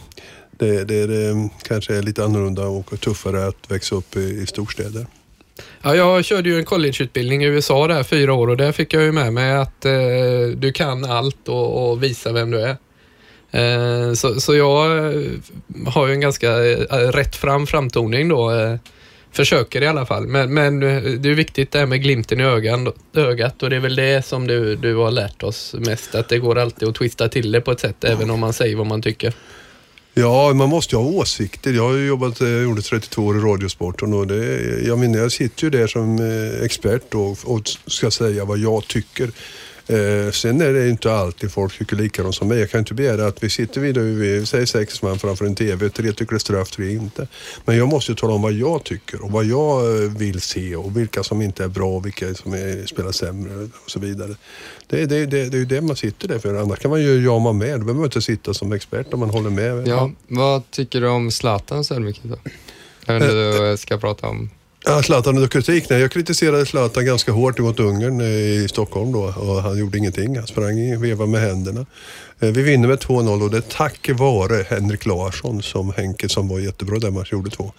det, 0.62 0.84
det, 0.84 1.06
det 1.06 1.48
kanske 1.62 1.96
är 1.96 2.02
lite 2.02 2.24
annorlunda 2.24 2.66
och 2.66 3.00
tuffare 3.00 3.46
att 3.46 3.70
växa 3.70 3.94
upp 3.94 4.16
i, 4.16 4.20
i 4.20 4.46
storstäder. 4.46 5.06
Ja, 5.82 5.96
jag 5.96 6.24
körde 6.24 6.48
ju 6.48 6.58
en 6.58 6.64
collegeutbildning 6.64 7.44
i 7.44 7.46
USA 7.46 7.86
där 7.86 8.02
fyra 8.02 8.34
år 8.34 8.48
och 8.48 8.56
där 8.56 8.72
fick 8.72 8.94
jag 8.94 9.02
ju 9.02 9.12
med 9.12 9.32
mig 9.32 9.52
att 9.52 9.84
eh, 9.84 9.92
du 10.56 10.72
kan 10.72 11.04
allt 11.04 11.48
och, 11.48 11.90
och 11.90 12.02
visa 12.02 12.32
vem 12.32 12.50
du 12.50 12.60
är. 12.60 12.76
Eh, 13.50 14.12
så, 14.12 14.40
så 14.40 14.54
jag 14.54 15.06
eh, 15.14 15.22
har 15.86 16.06
ju 16.06 16.12
en 16.12 16.20
ganska 16.20 16.64
eh, 16.64 17.08
rätt 17.12 17.36
fram 17.36 17.66
framtoning 17.66 18.28
då. 18.28 18.50
Eh, 18.50 18.76
försöker 19.32 19.82
i 19.82 19.86
alla 19.86 20.06
fall. 20.06 20.26
Men, 20.26 20.54
men 20.54 20.82
eh, 20.82 21.02
det 21.02 21.28
är 21.30 21.34
viktigt 21.34 21.72
det 21.72 21.78
här 21.78 21.86
med 21.86 22.02
glimten 22.02 22.40
i 22.40 22.44
ögan, 22.44 22.92
ögat 23.14 23.62
och 23.62 23.70
det 23.70 23.76
är 23.76 23.80
väl 23.80 23.96
det 23.96 24.26
som 24.26 24.46
du, 24.46 24.76
du 24.76 24.94
har 24.94 25.10
lärt 25.10 25.42
oss 25.42 25.74
mest. 25.78 26.14
Att 26.14 26.28
det 26.28 26.38
går 26.38 26.58
alltid 26.58 26.88
att 26.88 26.94
twista 26.94 27.28
till 27.28 27.52
det 27.52 27.60
på 27.60 27.70
ett 27.70 27.80
sätt 27.80 28.04
även 28.04 28.30
om 28.30 28.40
man 28.40 28.52
säger 28.52 28.76
vad 28.76 28.86
man 28.86 29.02
tycker. 29.02 29.34
Ja, 30.14 30.52
man 30.54 30.68
måste 30.68 30.96
ju 30.96 31.02
ha 31.02 31.08
åsikter. 31.08 31.72
Jag 31.72 31.88
har 31.88 31.96
ju 31.96 32.06
jobbat, 32.06 32.40
jag 32.40 32.62
gjorde 32.62 32.82
32 32.82 33.22
år 33.22 33.36
i 33.36 33.40
Radiosporten 33.40 34.14
och 34.14 34.26
det, 34.26 34.80
jag 34.86 34.98
menar, 34.98 35.18
jag 35.18 35.32
sitter 35.32 35.64
ju 35.64 35.70
där 35.70 35.86
som 35.86 36.18
eh, 36.18 36.64
expert 36.64 37.14
och, 37.14 37.38
och 37.44 37.68
ska 37.86 38.10
säga 38.10 38.44
vad 38.44 38.58
jag 38.58 38.86
tycker. 38.86 39.30
Eh, 39.92 40.30
sen 40.30 40.60
är 40.60 40.72
det 40.72 40.88
inte 40.88 41.12
alltid 41.12 41.52
folk 41.52 41.78
tycker 41.78 41.96
likadant 41.96 42.34
som 42.34 42.48
mig. 42.48 42.58
Jag 42.58 42.70
kan 42.70 42.78
inte 42.78 42.94
begära 42.94 43.26
att 43.26 43.42
vi 43.42 43.50
sitter 43.50 43.80
vid, 43.80 43.98
vi 43.98 44.46
säger 44.46 44.66
sex 44.66 45.02
man 45.02 45.18
framför 45.18 45.44
en 45.44 45.54
TV, 45.54 45.88
tre 45.88 46.12
tycker 46.12 46.32
det 46.32 46.36
är 46.36 46.38
straff, 46.38 46.70
tre 46.70 46.92
inte. 46.92 47.28
Men 47.64 47.76
jag 47.76 47.88
måste 47.88 48.12
ju 48.12 48.16
tala 48.16 48.34
om 48.34 48.42
vad 48.42 48.52
jag 48.52 48.84
tycker 48.84 49.24
och 49.24 49.30
vad 49.30 49.44
jag 49.44 50.02
eh, 50.04 50.10
vill 50.10 50.40
se 50.40 50.76
och 50.76 50.96
vilka 50.96 51.22
som 51.22 51.42
inte 51.42 51.64
är 51.64 51.68
bra 51.68 51.96
och 51.96 52.06
vilka 52.06 52.34
som 52.34 52.52
är, 52.52 52.86
spelar 52.86 53.12
sämre 53.12 53.68
och 53.84 53.90
så 53.90 54.00
vidare. 54.00 54.36
Det, 54.86 55.06
det, 55.06 55.26
det, 55.26 55.48
det 55.48 55.56
är 55.56 55.58
ju 55.58 55.64
det 55.64 55.80
man 55.80 55.96
sitter 55.96 56.28
där 56.28 56.38
för. 56.38 56.54
Annars 56.54 56.78
kan 56.78 56.90
man 56.90 57.02
ju 57.02 57.24
jama 57.24 57.52
med. 57.52 57.72
Då 57.72 57.78
behöver 57.78 57.94
man 57.94 58.04
inte 58.04 58.22
sitta 58.22 58.54
som 58.54 58.72
expert 58.72 59.14
om 59.14 59.20
man 59.20 59.30
håller 59.30 59.50
med. 59.50 59.88
Ja, 59.88 60.10
vad 60.28 60.70
tycker 60.70 61.00
du 61.00 61.08
om 61.08 61.30
Zlatans 61.30 61.92
ödmjukhet 61.92 62.24
då? 62.24 62.38
Vet 63.06 63.22
inte 63.22 63.70
du 63.70 63.76
ska 63.76 63.98
prata 63.98 64.28
om 64.28 64.50
Ja, 64.84 65.02
Zlatan 65.02 65.44
och 65.44 65.50
kritik. 65.50 65.90
Nej, 65.90 66.00
jag 66.00 66.10
kritiserade 66.12 66.66
Zlatan 66.66 67.04
ganska 67.04 67.32
hårt 67.32 67.58
mot 67.58 67.80
Ungern 67.80 68.20
eh, 68.20 68.26
i 68.26 68.66
Stockholm 68.68 69.12
då 69.12 69.22
och 69.22 69.62
han 69.62 69.78
gjorde 69.78 69.98
ingenting. 69.98 70.36
Han 70.36 70.46
sprang 70.46 70.96
och 70.96 71.04
vevade 71.04 71.30
med 71.30 71.40
händerna. 71.40 71.86
Eh, 72.40 72.48
vi 72.48 72.62
vinner 72.62 72.88
med 72.88 72.98
2-0 72.98 73.42
och 73.42 73.50
det 73.50 73.56
är 73.56 73.60
tack 73.60 74.10
vare 74.12 74.66
Henrik 74.68 75.06
Larsson 75.06 75.62
som 75.62 75.92
Henke 75.96 76.28
som 76.28 76.48
var 76.48 76.58
jättebra 76.58 76.98
den 76.98 77.14
matchen 77.14 77.38
gjorde 77.38 77.50
två. 77.50 77.72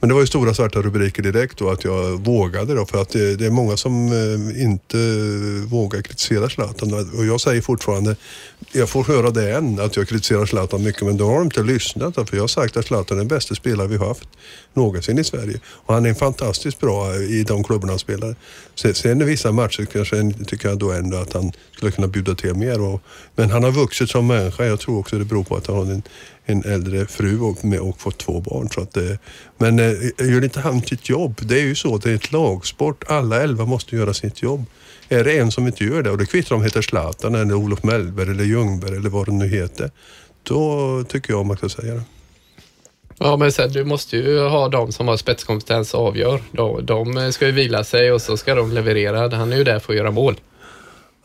Men 0.00 0.08
det 0.08 0.14
var 0.14 0.20
ju 0.20 0.26
stora 0.26 0.54
svarta 0.54 0.82
rubriker 0.82 1.22
direkt 1.22 1.58
då 1.58 1.70
att 1.70 1.84
jag 1.84 2.24
vågade 2.24 2.74
då 2.74 2.86
för 2.86 3.02
att 3.02 3.10
det, 3.10 3.36
det 3.36 3.46
är 3.46 3.50
många 3.50 3.76
som 3.76 4.06
eh, 4.12 4.62
inte 4.62 4.96
vågar 5.66 6.02
kritisera 6.02 6.48
Zlatan 6.48 6.92
och 7.18 7.26
jag 7.26 7.40
säger 7.40 7.62
fortfarande, 7.62 8.16
jag 8.72 8.88
får 8.88 9.04
höra 9.04 9.30
det 9.30 9.52
än, 9.52 9.80
att 9.80 9.96
jag 9.96 10.08
kritiserar 10.08 10.46
Zlatan 10.46 10.82
mycket 10.82 11.02
men 11.02 11.16
då 11.16 11.26
har 11.26 11.34
de 11.34 11.44
inte 11.44 11.62
lyssnat 11.62 12.14
för 12.14 12.36
jag 12.36 12.42
har 12.42 12.48
sagt 12.48 12.76
att 12.76 12.86
Zlatan 12.86 13.16
är 13.16 13.20
den 13.20 13.28
bästa 13.28 13.54
spelare 13.54 13.88
vi 13.88 13.96
har 13.96 14.08
haft 14.08 14.28
någonsin 14.74 15.18
i 15.18 15.24
Sverige 15.24 15.60
och 15.66 15.94
han 15.94 16.06
är 16.06 16.14
fantastiskt 16.14 16.80
bra 16.80 17.14
i 17.16 17.42
de 17.42 17.64
klubbarna 17.64 17.92
han 17.92 17.98
spelar. 17.98 18.36
Sen, 18.74 18.94
sen 18.94 19.22
i 19.22 19.24
vissa 19.24 19.52
matcher 19.52 19.84
kanske 19.84 20.32
tycker 20.46 20.68
jag 20.68 20.78
då 20.78 20.92
ändå 20.92 21.16
att 21.16 21.32
han 21.32 21.52
skulle 21.76 21.92
kunna 21.92 22.08
bjuda 22.08 22.34
till 22.34 22.54
mer 22.54 22.80
och, 22.80 23.02
men 23.36 23.50
han 23.50 23.64
har 23.64 23.70
vuxit 23.70 24.10
som 24.10 24.26
människa. 24.26 24.64
Jag 24.64 24.80
tror 24.80 24.98
också 24.98 25.18
det 25.18 25.24
beror 25.24 25.44
på 25.44 25.56
att 25.56 25.66
han 25.66 25.76
har 25.76 25.84
en 25.84 26.02
en 26.50 26.64
äldre 26.64 27.06
fru 27.06 27.40
och, 27.40 27.64
med, 27.64 27.80
och 27.80 28.00
fått 28.00 28.18
två 28.18 28.40
barn. 28.40 28.68
Så 28.68 28.80
att, 28.80 28.96
eh, 28.96 29.16
men 29.58 29.78
eh, 29.78 29.92
gör 30.18 30.44
inte 30.44 30.60
han 30.60 30.82
sitt 30.82 31.08
jobb? 31.08 31.40
Det 31.42 31.60
är 31.60 31.64
ju 31.64 31.74
så, 31.74 31.98
det 31.98 32.10
är 32.10 32.14
ett 32.14 32.32
lagsport. 32.32 33.04
Alla 33.08 33.42
elva 33.42 33.64
måste 33.64 33.96
göra 33.96 34.14
sitt 34.14 34.42
jobb. 34.42 34.64
Är 35.08 35.24
det 35.24 35.38
en 35.38 35.50
som 35.50 35.66
inte 35.66 35.84
gör 35.84 36.02
det, 36.02 36.10
och 36.10 36.18
det 36.18 36.26
kvittar 36.26 36.56
om 36.56 36.62
heter 36.62 36.82
Zlatan 36.82 37.34
eller 37.34 37.54
Olof 37.54 37.82
Mellberg 37.82 38.30
eller 38.30 38.44
Ljungberg 38.44 38.96
eller 38.96 39.10
vad 39.10 39.26
det 39.26 39.32
nu 39.32 39.48
heter. 39.48 39.90
Då 40.42 41.04
tycker 41.08 41.32
jag 41.32 41.46
man 41.46 41.56
ska 41.56 41.68
säga 41.68 41.94
det. 41.94 42.02
Ja, 43.22 43.36
men 43.36 43.52
sen, 43.52 43.72
du 43.72 43.84
måste 43.84 44.16
ju 44.16 44.38
ha 44.48 44.68
de 44.68 44.92
som 44.92 45.08
har 45.08 45.16
spetskompetens 45.16 45.94
avgör. 45.94 46.42
De, 46.52 46.86
de 46.86 47.32
ska 47.32 47.46
ju 47.46 47.52
vila 47.52 47.84
sig 47.84 48.12
och 48.12 48.22
så 48.22 48.36
ska 48.36 48.54
de 48.54 48.72
leverera. 48.72 49.36
Han 49.36 49.52
är 49.52 49.56
ju 49.56 49.64
där 49.64 49.78
för 49.78 49.92
att 49.92 49.96
göra 49.96 50.10
mål. 50.10 50.40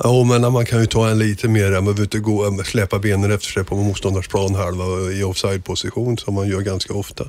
Ja, 0.03 0.23
men 0.23 0.53
man 0.53 0.65
kan 0.65 0.79
ju 0.81 0.85
ta 0.85 1.09
en 1.09 1.19
lite 1.19 1.47
mer, 1.47 1.71
man 1.71 1.83
behöver 1.85 2.01
inte 2.01 2.19
gå, 2.19 2.63
släppa 2.65 2.99
benen 2.99 3.31
efter 3.31 3.47
sig 3.47 3.63
på 3.63 3.75
motståndars 3.75 4.27
planhalva 4.27 4.83
i 5.11 5.23
offside-position 5.23 6.17
som 6.17 6.33
man 6.33 6.47
gör 6.47 6.61
ganska 6.61 6.93
ofta. 6.93 7.23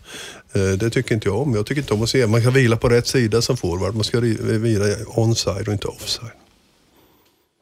Eh, 0.54 0.62
Det 0.62 0.90
tycker 0.90 1.14
inte 1.14 1.28
jag 1.28 1.36
om. 1.40 1.54
Jag 1.54 1.66
tycker 1.66 1.80
inte 1.82 1.94
om 1.94 2.02
att 2.02 2.08
se, 2.10 2.26
man 2.26 2.42
kan 2.42 2.52
vila 2.52 2.76
på 2.76 2.88
rätt 2.88 3.06
sida 3.06 3.42
som 3.42 3.56
forward. 3.56 3.94
Man 3.94 4.04
ska 4.04 4.20
vila 4.20 4.84
onside 5.06 5.66
och 5.68 5.72
inte 5.72 5.86
offside. 5.88 6.30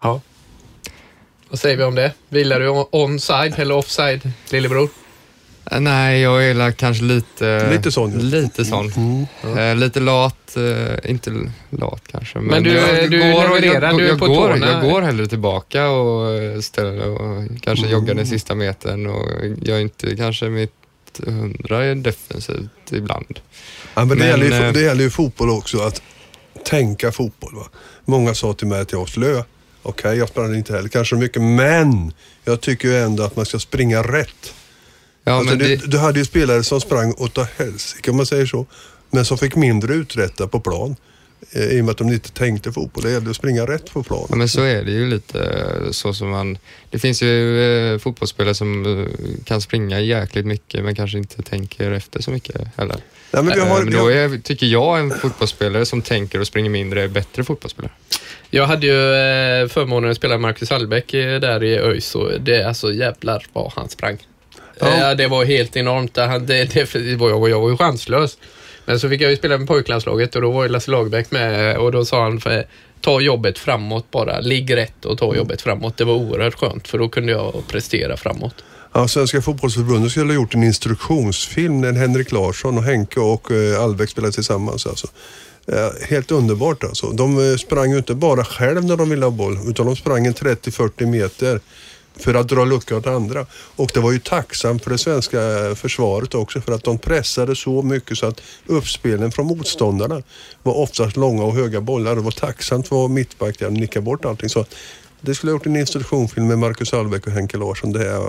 Ja. 0.02 0.20
Vad 1.48 1.58
säger 1.60 1.76
vi 1.76 1.82
om 1.84 1.94
det? 1.94 2.12
Vilar 2.28 2.60
du 2.60 2.68
on- 2.68 2.86
onside 2.90 3.54
eller 3.58 3.74
offside, 3.74 4.30
lillebror? 4.50 4.88
Eh, 5.70 5.80
Nej, 5.80 6.20
jag 6.20 6.44
är 6.44 6.70
kanske 6.72 7.04
lite... 7.04 7.70
Lite 7.70 7.92
sån, 7.92 8.12
ja. 8.12 8.18
Lite 8.18 8.64
sån. 8.64 8.92
Mm. 9.42 9.58
Eh, 9.58 9.76
lite 9.76 10.00
lat, 10.00 10.56
eh, 10.56 11.10
inte 11.10 11.30
lat 11.70 12.02
kanske. 12.12 12.38
Men, 12.38 12.46
Men 12.46 12.62
du- 12.62 12.70
jag, 12.72 13.10
du 13.10 13.18
går, 13.32 13.50
och- 13.50 13.58
jag, 13.64 13.98
du 13.98 14.06
jag, 14.06 14.18
på 14.18 14.26
går, 14.26 14.34
tårna. 14.48 14.66
jag 14.72 14.82
går 14.82 15.02
hellre 15.02 15.26
tillbaka 15.26 15.88
och, 15.88 16.64
ställer, 16.64 17.08
och 17.08 17.44
kanske 17.60 17.86
joggar 17.86 18.04
Mm. 18.12 18.16
den 18.16 18.26
sista 18.26 18.54
metern 18.54 19.06
och 19.06 19.28
jag 19.62 19.76
är 19.76 19.80
inte 19.82 20.16
kanske 20.16 20.48
mitt 20.48 20.70
hundra 21.26 21.84
är 21.84 21.94
defensivt 21.94 22.92
ibland. 22.92 23.40
Ja, 23.94 24.04
men 24.04 24.08
det, 24.08 24.14
Men, 24.14 24.28
gäller 24.28 24.66
ju, 24.66 24.72
det 24.72 24.80
gäller 24.80 25.04
ju 25.04 25.10
fotboll 25.10 25.50
också, 25.50 25.78
att 25.82 26.02
tänka 26.64 27.12
fotboll. 27.12 27.54
Va? 27.54 27.66
Många 28.04 28.34
sa 28.34 28.52
till 28.52 28.66
mig 28.66 28.80
att 28.80 28.92
jag 28.92 28.98
var 28.98 29.06
slö. 29.06 29.42
Okej, 29.82 30.16
jag 30.18 30.28
sprang 30.28 30.54
inte 30.54 30.72
heller 30.76 30.88
kanske 30.88 31.16
mycket, 31.16 31.42
men 31.42 32.12
jag 32.44 32.60
tycker 32.60 32.88
ju 32.88 32.96
ändå 32.98 33.22
att 33.22 33.36
man 33.36 33.46
ska 33.46 33.58
springa 33.58 34.02
rätt. 34.02 34.54
Ja, 35.24 35.32
alltså, 35.32 35.50
men 35.50 35.58
du, 35.58 35.76
det, 35.76 35.86
du 35.86 35.98
hade 35.98 36.18
ju 36.18 36.24
spelare 36.24 36.62
som 36.62 36.80
sprang 36.80 37.14
åt 37.18 37.38
helsike 37.58 38.10
om 38.10 38.16
man 38.16 38.26
säger 38.26 38.46
så, 38.46 38.66
men 39.10 39.24
som 39.24 39.38
fick 39.38 39.56
mindre 39.56 39.94
uträtta 39.94 40.48
på 40.48 40.60
plan. 40.60 40.96
Eh, 41.52 41.62
I 41.62 41.80
och 41.80 41.84
med 41.84 41.92
att 41.92 41.98
de 41.98 42.08
inte 42.08 42.30
tänkte 42.30 42.72
fotboll. 42.72 43.04
Det 43.04 43.10
gällde 43.10 43.30
att 43.30 43.36
springa 43.36 43.66
rätt 43.66 43.92
på 43.92 44.02
plan. 44.02 44.26
ja, 44.30 44.36
men 44.36 44.48
så 44.48 44.62
är 44.62 44.84
det 44.84 44.90
ju 44.90 45.06
lite 45.08 45.40
eh, 45.40 45.90
så 45.90 46.14
som 46.14 46.30
man... 46.30 46.58
Det 46.90 46.98
finns 46.98 47.22
ju 47.22 47.60
eh, 47.92 47.98
fotbollsspelare 47.98 48.54
som 48.54 49.08
kan 49.44 49.60
springa 49.60 50.00
jäkligt 50.00 50.46
mycket 50.46 50.84
men 50.84 50.94
kanske 50.94 51.18
inte 51.18 51.42
tänker 51.42 51.90
efter 51.90 52.22
så 52.22 52.30
mycket 52.30 52.60
heller. 52.76 52.96
Nej, 53.30 53.42
men 53.42 53.54
vi 53.54 53.60
har, 53.60 53.78
Eh, 53.78 53.84
men 53.84 53.92
då 53.92 54.08
är, 54.08 54.38
tycker 54.38 54.66
jag 54.66 55.00
en 55.00 55.10
fotbollsspelare 55.10 55.86
som 55.86 56.02
tänker 56.02 56.40
och 56.40 56.46
springer 56.46 56.70
mindre 56.70 57.02
är 57.02 57.08
bättre 57.08 57.44
fotbollsspelare. 57.44 57.92
Jag 58.50 58.66
hade 58.66 58.86
ju 58.86 58.92
förmånen 59.68 60.10
att 60.10 60.16
spela 60.16 60.38
Marcus 60.38 60.70
Hallbäck 60.70 61.12
där 61.12 61.64
i 61.64 61.78
ÖIS 61.78 62.14
och 62.14 62.40
det 62.40 62.56
är 62.56 62.66
alltså 62.66 62.92
jävlar 62.92 63.46
vad 63.52 63.72
han 63.76 63.88
sprang. 63.88 64.18
Ja. 64.78 65.14
Det 65.14 65.26
var 65.26 65.44
helt 65.44 65.76
enormt. 65.76 66.14
Det, 66.14 66.64
det, 66.64 67.16
var, 67.16 67.30
jag, 67.30 67.50
jag 67.50 67.60
var 67.60 67.70
ju 67.70 67.76
chanslös. 67.76 68.38
Men 68.84 69.00
så 69.00 69.08
fick 69.08 69.20
jag 69.20 69.30
ju 69.30 69.36
spela 69.36 69.58
med 69.58 69.68
pojklandslaget 69.68 70.36
och 70.36 70.42
då 70.42 70.50
var 70.50 70.62
ju 70.62 70.68
Lasse 70.68 70.90
Lagerbäck 70.90 71.30
med 71.30 71.76
och 71.76 71.92
då 71.92 72.04
sa 72.04 72.22
han 72.22 72.40
ta 73.00 73.20
jobbet 73.20 73.58
framåt 73.58 74.10
bara. 74.10 74.40
Ligg 74.40 74.76
rätt 74.76 75.04
och 75.04 75.18
ta 75.18 75.34
jobbet 75.34 75.62
framåt. 75.62 75.96
Det 75.96 76.04
var 76.04 76.14
oerhört 76.14 76.54
skönt 76.54 76.88
för 76.88 76.98
då 76.98 77.08
kunde 77.08 77.32
jag 77.32 77.62
prestera 77.68 78.16
framåt. 78.16 78.54
Ja, 78.92 79.08
Svenska 79.08 79.42
fotbollsförbundet 79.42 80.10
skulle 80.10 80.26
ha 80.26 80.34
gjort 80.34 80.54
en 80.54 80.62
instruktionsfilm 80.62 81.80
när 81.80 81.92
Henrik 81.92 82.32
Larsson 82.32 82.78
och 82.78 82.84
Henke 82.84 83.20
och 83.20 83.50
eh, 83.50 83.82
Albeck 83.82 84.10
spelade 84.10 84.32
tillsammans. 84.32 84.86
Alltså. 84.86 85.06
Eh, 85.66 86.08
helt 86.08 86.30
underbart 86.30 86.84
alltså. 86.84 87.10
De 87.10 87.50
eh, 87.50 87.56
sprang 87.56 87.90
ju 87.90 87.96
inte 87.98 88.14
bara 88.14 88.44
själv 88.44 88.84
när 88.84 88.96
de 88.96 89.10
ville 89.10 89.26
ha 89.26 89.30
boll 89.30 89.58
utan 89.66 89.86
de 89.86 89.96
sprang 89.96 90.26
en 90.26 90.34
30-40 90.34 91.06
meter 91.06 91.60
för 92.16 92.34
att 92.34 92.48
dra 92.48 92.64
lucka 92.64 92.96
åt 92.96 93.06
andra. 93.06 93.46
Och 93.76 93.90
det 93.94 94.00
var 94.00 94.12
ju 94.12 94.18
tacksamt 94.18 94.84
för 94.84 94.90
det 94.90 94.98
svenska 94.98 95.38
försvaret 95.74 96.34
också 96.34 96.60
för 96.60 96.72
att 96.72 96.84
de 96.84 96.98
pressade 96.98 97.56
så 97.56 97.82
mycket 97.82 98.18
så 98.18 98.26
att 98.26 98.40
uppspelen 98.66 99.32
från 99.32 99.46
motståndarna 99.46 100.22
var 100.62 100.74
oftast 100.76 101.16
långa 101.16 101.44
och 101.44 101.54
höga 101.54 101.80
bollar. 101.80 102.14
Det 102.14 102.20
var 102.20 102.30
tacksamt 102.30 102.88
för 102.88 103.08
mittback 103.08 103.58
där 103.58 103.70
nicka 103.70 104.00
bort 104.00 104.24
allting. 104.24 104.48
Så 104.48 104.64
det 105.24 105.34
skulle 105.34 105.52
ha 105.52 105.54
gjort 105.54 105.66
en 105.66 105.76
instruktionsfilm 105.76 106.46
med 106.46 106.58
Marcus 106.58 106.94
Albeck 106.94 107.26
och 107.26 107.32
Henke 107.32 107.56
Larsson. 107.56 107.92
Det 107.92 108.10
är, 108.10 108.20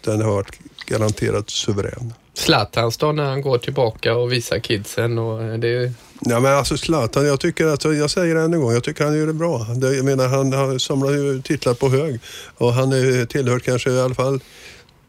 den 0.00 0.22
har 0.22 0.32
varit 0.32 0.58
garanterat 0.86 1.50
suverän. 1.50 2.12
Zlatans 2.34 2.96
då 2.96 3.12
när 3.12 3.24
han 3.24 3.42
går 3.42 3.58
tillbaka 3.58 4.14
och 4.14 4.32
visar 4.32 4.58
kidsen 4.58 5.18
och 5.18 5.58
det 5.58 5.92
Ja 6.20 6.40
men 6.40 6.52
alltså 6.52 6.76
Zlatan, 6.76 7.26
jag 7.26 7.40
tycker 7.40 7.66
att, 7.66 7.84
jag 7.84 8.10
säger 8.10 8.34
det 8.34 8.40
än 8.40 8.54
en 8.54 8.60
gång, 8.60 8.72
jag 8.72 8.84
tycker 8.84 9.04
han 9.04 9.18
gör 9.18 9.26
det 9.26 9.32
bra. 9.32 9.66
Jag 9.80 10.04
menar 10.04 10.28
han, 10.28 10.52
han 10.52 10.80
samlar 10.80 11.10
ju 11.10 11.42
titlar 11.42 11.74
på 11.74 11.88
hög 11.88 12.20
och 12.58 12.72
han 12.72 12.92
är 12.92 13.26
tillhört 13.26 13.62
kanske 13.62 13.90
i 13.90 14.00
alla 14.00 14.14
fall 14.14 14.40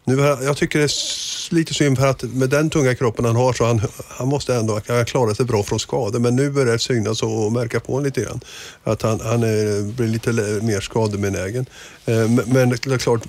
nu, 0.05 0.37
jag 0.41 0.57
tycker 0.57 0.79
det 0.79 0.85
är 0.85 1.53
lite 1.53 1.73
synd 1.73 1.97
för 1.97 2.07
att 2.07 2.23
med 2.23 2.49
den 2.49 2.69
tunga 2.69 2.95
kroppen 2.95 3.25
han 3.25 3.35
har 3.35 3.53
så 3.53 3.65
han, 3.65 3.81
han 4.07 4.27
måste 4.27 4.55
ändå 4.55 4.81
han 4.87 5.05
klara 5.05 5.35
sig 5.35 5.45
bra 5.45 5.63
från 5.63 5.79
skador. 5.79 6.19
Men 6.19 6.35
nu 6.35 6.49
börjar 6.49 6.73
det 6.73 6.79
synas 6.79 7.23
och 7.23 7.51
märka 7.51 7.79
på 7.79 7.91
honom 7.91 8.05
lite 8.05 8.21
grann. 8.21 8.41
Att 8.83 9.01
han, 9.01 9.19
han 9.19 9.43
är, 9.43 9.93
blir 9.93 10.07
lite 10.07 10.31
mer 10.61 10.79
skadebenägen. 10.79 11.65
Eh, 12.05 12.29
men, 12.29 12.43
men 12.47 12.69
det 12.69 12.85
är 12.85 12.97
klart, 12.97 13.21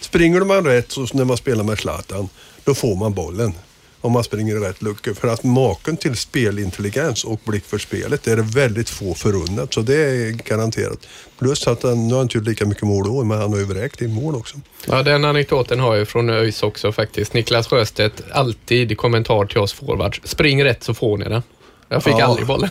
springer 0.00 0.40
man 0.40 0.64
rätt 0.64 0.92
så 0.92 1.06
när 1.12 1.24
man 1.24 1.36
spelar 1.36 1.64
med 1.64 1.78
Zlatan, 1.78 2.28
då 2.64 2.74
får 2.74 2.96
man 2.96 3.14
bollen. 3.14 3.52
Om 4.00 4.12
man 4.12 4.24
springer 4.24 4.56
i 4.56 4.58
rätt 4.58 4.82
luckor. 4.82 5.14
För 5.14 5.28
att 5.28 5.44
maken 5.44 5.96
till 5.96 6.16
spelintelligens 6.16 7.24
och 7.24 7.40
blick 7.44 7.64
för 7.66 7.78
spelet 7.78 8.22
det 8.22 8.32
är 8.32 8.36
det 8.36 8.42
väldigt 8.42 8.88
få 8.90 9.14
förunnat. 9.14 9.74
Så 9.74 9.80
det 9.80 9.96
är 9.96 10.30
garanterat. 10.30 10.98
Plus 11.38 11.66
att 11.66 11.82
han, 11.82 12.08
nu 12.08 12.14
har 12.14 12.18
han 12.18 12.24
inte 12.24 12.38
gjort 12.38 12.46
lika 12.46 12.66
mycket 12.66 12.82
mål 12.82 13.04
då, 13.04 13.24
men 13.24 13.38
han 13.40 13.52
har 13.52 13.58
ju 13.58 13.64
vräkt 13.64 14.00
in 14.02 14.14
mål 14.14 14.34
också. 14.34 14.56
Ja, 14.86 15.02
den 15.02 15.24
anekdoten 15.24 15.80
har 15.80 15.96
jag 15.96 16.08
från 16.08 16.30
ÖIS 16.30 16.62
också 16.62 16.92
faktiskt. 16.92 17.34
Niklas 17.34 17.66
Sjöstedt, 17.68 18.22
alltid 18.32 18.96
kommentar 18.98 19.46
till 19.46 19.58
oss 19.58 19.72
forwards. 19.72 20.20
Spring 20.24 20.64
rätt 20.64 20.84
så 20.84 20.94
får 20.94 21.18
ni 21.18 21.24
den. 21.24 21.42
Jag 21.88 22.04
fick 22.04 22.14
Ja. 22.18 22.24
aldrig 22.24 22.46
bollen. 22.46 22.70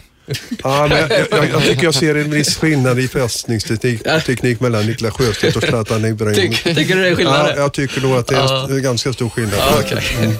Ja, 0.63 0.88
men 0.88 0.98
jag, 0.98 1.27
jag, 1.31 1.50
jag 1.50 1.63
tycker 1.63 1.83
jag 1.83 1.93
ser 1.95 2.15
en 2.15 2.31
viss 2.31 2.57
skillnad 2.57 3.00
i 3.00 3.07
fästningsteknik 3.07 4.03
teknik 4.25 4.59
mellan 4.59 4.86
Niklas 4.86 5.13
Sjöstedt 5.13 5.55
och 5.55 5.63
Zlatan 5.63 6.05
Ibrahimovic. 6.05 6.63
Ty, 6.63 6.75
tycker 6.75 6.95
du 6.95 7.01
det 7.01 7.07
är 7.09 7.15
skillnad? 7.15 7.50
Ja, 7.50 7.62
jag 7.62 7.74
tycker 7.74 8.01
nog 8.01 8.12
att 8.17 8.27
det 8.27 8.36
är 8.36 8.71
en 8.75 8.83
ganska 8.83 9.13
stor 9.13 9.29
skillnad. 9.29 9.53
Ja, 9.57 9.79
okej. 9.79 10.03
Mm. 10.21 10.36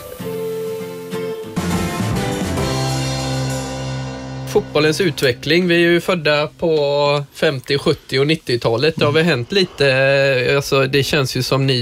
Fotbollens 4.52 5.02
utveckling. 5.02 5.68
Vi 5.68 5.76
är 5.76 5.80
ju 5.80 6.02
födda 6.02 6.48
på 6.48 7.24
50, 7.34 7.78
70 7.78 8.20
och 8.20 8.26
90-talet. 8.26 8.94
Det 8.98 9.06
har 9.06 9.12
väl 9.12 9.26
hänt 9.26 9.52
lite. 9.52 9.88
Eh, 9.92 10.56
alltså, 10.56 10.88
det 10.88 11.04
känns 11.04 11.36
ju 11.38 11.44
som 11.44 11.68
ni 11.68 11.74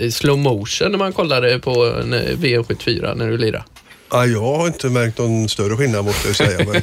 i- 0.00 0.10
slow 0.12 0.38
motion 0.38 0.90
när 0.90 0.98
man 0.98 1.12
kollade 1.12 1.58
på 1.58 1.86
eh, 1.86 2.36
VM 2.38 2.64
74 2.64 3.14
när 3.14 3.28
du 3.30 3.38
lirade. 3.38 3.64
Ja, 4.10 4.26
jag 4.26 4.40
har 4.40 4.66
inte 4.66 4.86
märkt 4.88 5.18
någon 5.18 5.48
större 5.48 5.76
skillnad 5.76 6.04
måste 6.04 6.28
jag 6.28 6.36
säga. 6.36 6.58
Men... 6.72 6.82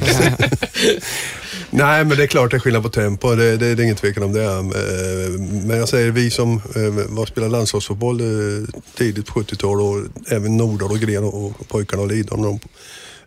Nej, 1.70 2.04
men 2.04 2.16
det 2.16 2.22
är 2.22 2.26
klart 2.26 2.50
det 2.50 2.56
är 2.56 2.60
skillnad 2.60 2.82
på 2.82 2.88
tempo. 2.88 3.34
Det, 3.34 3.56
det, 3.56 3.74
det 3.74 3.82
är 3.82 3.84
ingen 3.84 3.96
tvekan 3.96 4.22
om 4.22 4.32
det. 4.32 4.62
Men 5.66 5.78
jag 5.78 5.88
säger 5.88 6.10
vi 6.10 6.30
som 6.30 6.60
var 7.08 7.26
spelade 7.26 7.52
landslagsfotboll 7.52 8.20
tidigt 8.96 9.26
på 9.26 9.40
70-talet 9.40 9.82
och 9.84 10.32
även 10.32 10.56
Nordahl 10.56 10.90
och 10.90 10.98
Gren 10.98 11.24
och 11.24 11.44
och 11.60 11.68
pojkarna 11.68 12.02
och 12.02 12.08
Lidholm. 12.08 12.42
De, 12.42 12.60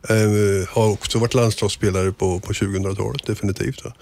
eh, 0.10 0.70
har 0.70 0.90
också 0.90 1.20
varit 1.20 1.34
landslagsspelare 1.34 2.12
på, 2.12 2.40
på 2.40 2.54
2000-talet, 2.54 3.26
definitivt. 3.26 3.86
Va? 3.86 3.94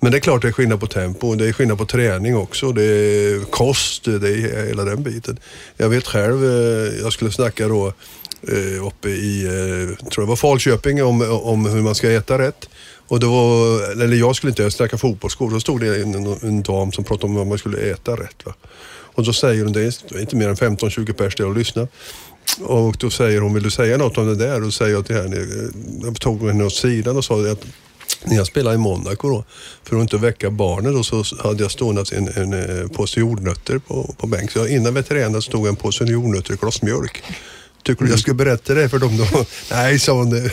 Men 0.00 0.12
det 0.12 0.18
är 0.18 0.20
klart 0.20 0.42
det 0.42 0.48
är 0.48 0.52
skillnad 0.52 0.80
på 0.80 0.86
tempo, 0.86 1.34
det 1.34 1.48
är 1.48 1.52
skillnad 1.52 1.78
på 1.78 1.86
träning 1.86 2.36
också, 2.36 2.72
det 2.72 2.84
är 2.84 3.44
kost, 3.44 4.04
det 4.04 4.28
är 4.28 4.66
hela 4.66 4.84
den 4.84 5.02
biten. 5.02 5.38
Jag 5.76 5.88
vet 5.88 6.06
själv, 6.06 6.44
eh, 6.44 7.00
jag 7.02 7.12
skulle 7.12 7.32
snacka 7.32 7.68
då 7.68 7.92
eh, 8.48 8.86
uppe 8.86 9.08
i, 9.08 9.44
eh, 9.44 10.06
tror 10.06 10.22
jag 10.22 10.28
var 10.28 10.36
Falköping, 10.36 11.04
om, 11.04 11.40
om 11.42 11.66
hur 11.66 11.82
man 11.82 11.94
ska 11.94 12.10
äta 12.10 12.38
rätt. 12.38 12.68
Och 13.08 13.20
det 13.20 13.26
var, 13.26 13.90
eller 13.92 14.16
jag 14.16 14.36
skulle 14.36 14.50
inte, 14.50 14.62
jag 14.62 14.72
snacka 14.72 14.98
fotbollsskor, 14.98 15.50
då 15.50 15.60
stod 15.60 15.80
det 15.80 16.02
en, 16.02 16.14
en, 16.14 16.38
en 16.42 16.62
dam 16.62 16.92
som 16.92 17.04
pratade 17.04 17.26
om 17.26 17.36
hur 17.36 17.44
man 17.44 17.58
skulle 17.58 17.78
äta 17.78 18.12
rätt. 18.12 18.46
Va? 18.46 18.54
Och 19.14 19.24
då 19.24 19.32
säger 19.32 19.64
hon, 19.64 19.72
det 19.72 19.80
är 19.80 20.20
inte 20.20 20.36
mer 20.36 20.48
än 20.48 20.56
15-20 20.56 21.12
pers 21.12 21.36
där 21.36 21.46
och 21.46 21.56
lyssnar. 21.56 21.88
Och 22.60 22.96
då 22.98 23.10
säger 23.10 23.40
hon, 23.40 23.54
vill 23.54 23.62
du 23.62 23.70
säga 23.70 23.96
något 23.96 24.18
om 24.18 24.26
det 24.26 24.34
där? 24.34 24.54
Och 24.54 24.62
då 24.62 24.70
säger 24.70 24.92
jag 24.92 25.06
till 25.06 25.16
henne, 25.16 25.36
eh, 25.36 25.70
jag 26.02 26.20
tog 26.20 26.46
henne 26.48 26.64
åt 26.64 26.74
sidan 26.74 27.16
och 27.16 27.24
sa 27.24 27.50
att 27.50 27.64
när 28.24 28.36
jag 28.36 28.46
spelade 28.46 28.74
i 28.74 28.78
Monaco 28.78 29.28
då, 29.28 29.44
för 29.84 29.96
att 29.96 30.02
inte 30.02 30.16
väcka 30.16 30.50
barnen 30.50 30.94
då, 30.94 31.02
så 31.02 31.24
hade 31.42 31.62
jag 31.62 31.70
stående 31.70 32.04
en, 32.12 32.28
en, 32.28 32.52
eh, 32.52 32.88
påse 32.88 33.20
jordnötter 33.20 33.78
på, 33.78 34.14
på 34.18 34.26
bänk. 34.26 34.50
Så 34.50 34.66
innan 34.66 34.94
vi 34.94 35.02
tränade 35.02 35.42
stod 35.42 35.66
en 35.66 35.76
påse 35.76 36.04
jordnötter 36.04 36.50
och 36.50 36.54
ett 36.54 36.60
glas 36.60 36.82
mjölk. 36.82 37.22
Tycker 37.82 38.04
du 38.04 38.10
jag 38.10 38.18
ska 38.18 38.34
berätta 38.34 38.74
det 38.74 38.88
för 38.88 38.98
dem 38.98 39.16
då? 39.16 39.44
Nej, 39.70 39.98
sa 39.98 40.12
hon, 40.12 40.30
det, 40.30 40.40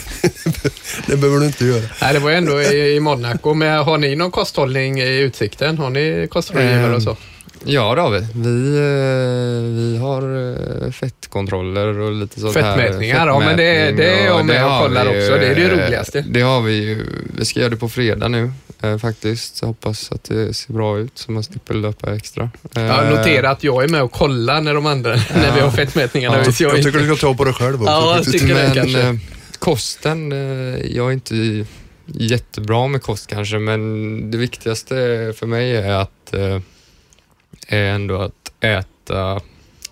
det 1.08 1.18
behöver 1.18 1.40
du 1.40 1.46
inte 1.46 1.66
göra. 1.66 1.84
Nej, 2.02 2.14
det 2.14 2.20
var 2.20 2.32
ändå 2.32 2.62
i, 2.62 2.96
i 2.96 3.00
Monaco. 3.00 3.54
Men 3.54 3.84
har 3.84 3.98
ni 3.98 4.16
någon 4.16 4.32
kosthållning 4.32 5.00
i 5.00 5.20
Utsikten? 5.20 5.78
Har 5.78 5.90
ni 5.90 6.28
kostrådgivare 6.32 6.96
och 6.96 7.04
så? 7.04 7.18
Ja, 7.66 7.96
det 7.96 8.02
har 8.02 8.10
vi. 8.10 8.20
Vi, 8.20 8.78
eh, 8.78 9.76
vi 9.76 9.98
har 9.98 10.52
eh, 10.86 10.92
fettkontroller 10.92 12.00
och 12.00 12.12
lite 12.12 12.40
sånt 12.40 12.54
Fettmätningar, 12.54 13.20
här. 13.20 13.28
ja, 13.28 13.40
men 13.40 13.58
det- 13.58 13.92
det 13.92 14.06
är 14.20 14.26
jag 14.26 14.46
med 14.46 14.66
och 14.66 14.80
kollar 14.82 15.06
också. 15.06 15.18
Det 15.18 15.48
är 15.48 15.56
det 15.56 15.64
eh, 15.64 15.70
roligaste. 15.86 16.26
Det 16.30 16.42
har 16.42 16.62
vi 16.62 16.74
ju. 16.74 17.06
Vi 17.38 17.46
ska 17.46 17.60
göra 17.60 17.70
det 17.70 17.76
på 17.78 17.90
fredag 17.90 18.28
nu 18.28 18.52
faktiskt. 19.02 19.56
Så 19.58 19.66
hoppas 19.66 20.12
att 20.12 20.24
det 20.24 20.54
ser 20.54 20.74
bra 20.74 21.00
ut 21.00 21.12
så 21.18 21.32
man 21.32 21.44
slipper 21.44 21.74
löpa 21.74 22.16
extra. 22.16 22.50
Ja, 22.74 23.10
notera 23.10 23.50
att 23.50 23.64
jag 23.64 23.84
är 23.84 23.88
med 23.88 24.02
och 24.04 24.12
kollar 24.12 24.62
när 24.62 24.74
de 24.74 24.86
andra, 24.86 25.16
när 25.16 25.56
vi 25.56 25.60
har 25.62 25.72
fettmätningarna. 25.72 26.38
Ja. 26.38 26.44
jag 26.60 26.70
Jag 26.72 26.78
inte- 26.78 26.92
tycker 26.92 27.06
du 27.06 27.16
ska 27.16 27.28
ta 27.28 27.34
på 27.36 27.44
dig 27.44 27.54
själv 27.54 27.82
också. 27.82 27.92
Ja, 27.94 28.16
jag 28.16 28.32
tycker 28.32 28.48
det 28.48 28.54
men 28.54 28.74
kanske. 28.74 29.02
eh, 29.02 29.14
kosten, 29.60 30.32
jag 30.96 31.08
är 31.08 31.12
inte 31.12 31.66
jättebra 32.06 32.88
med 32.88 33.02
kost 33.02 33.28
kanske, 33.28 33.60
men 33.60 34.32
det 34.32 34.38
viktigaste 34.38 34.96
för 35.38 35.46
mig 35.46 35.76
är 35.78 35.92
att 35.94 36.34
är 37.78 37.94
ändå 37.94 38.22
att 38.22 38.52
äta 38.60 39.42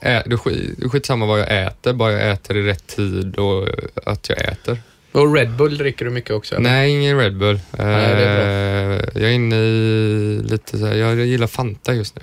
Ä, 0.02 0.24
det, 0.26 0.36
är 0.36 0.76
det 0.78 0.86
är 0.86 0.90
skitsamma 0.90 1.26
vad 1.26 1.40
jag 1.40 1.66
äter, 1.66 1.94
bara 1.94 2.12
jag 2.12 2.32
äter 2.32 2.58
i 2.58 2.62
rätt 2.62 2.88
tid 2.88 3.36
och 3.36 3.68
att 4.06 4.30
jag 4.30 4.38
äter. 4.38 4.78
Och 5.12 5.36
Red 5.36 5.52
Bull 5.52 5.78
dricker 5.78 6.06
du 6.06 6.12
mycket 6.12 6.32
också? 6.32 6.56
eller? 6.56 6.70
Nej, 6.70 6.92
ingen 6.92 7.18
Red 7.18 7.38
Bull. 7.38 7.60
det 7.72 7.84
är 7.84 8.50
Eh, 8.90 9.02
jag 9.14 9.30
är 9.30 9.34
inne 9.34 9.56
i 9.56 10.42
lite 10.44 10.78
så 10.78 10.86
här, 10.86 10.96
jag, 10.96 11.26
gillar 11.26 11.48
Fanta 11.48 11.94
just 11.94 12.16
nu. 12.16 12.22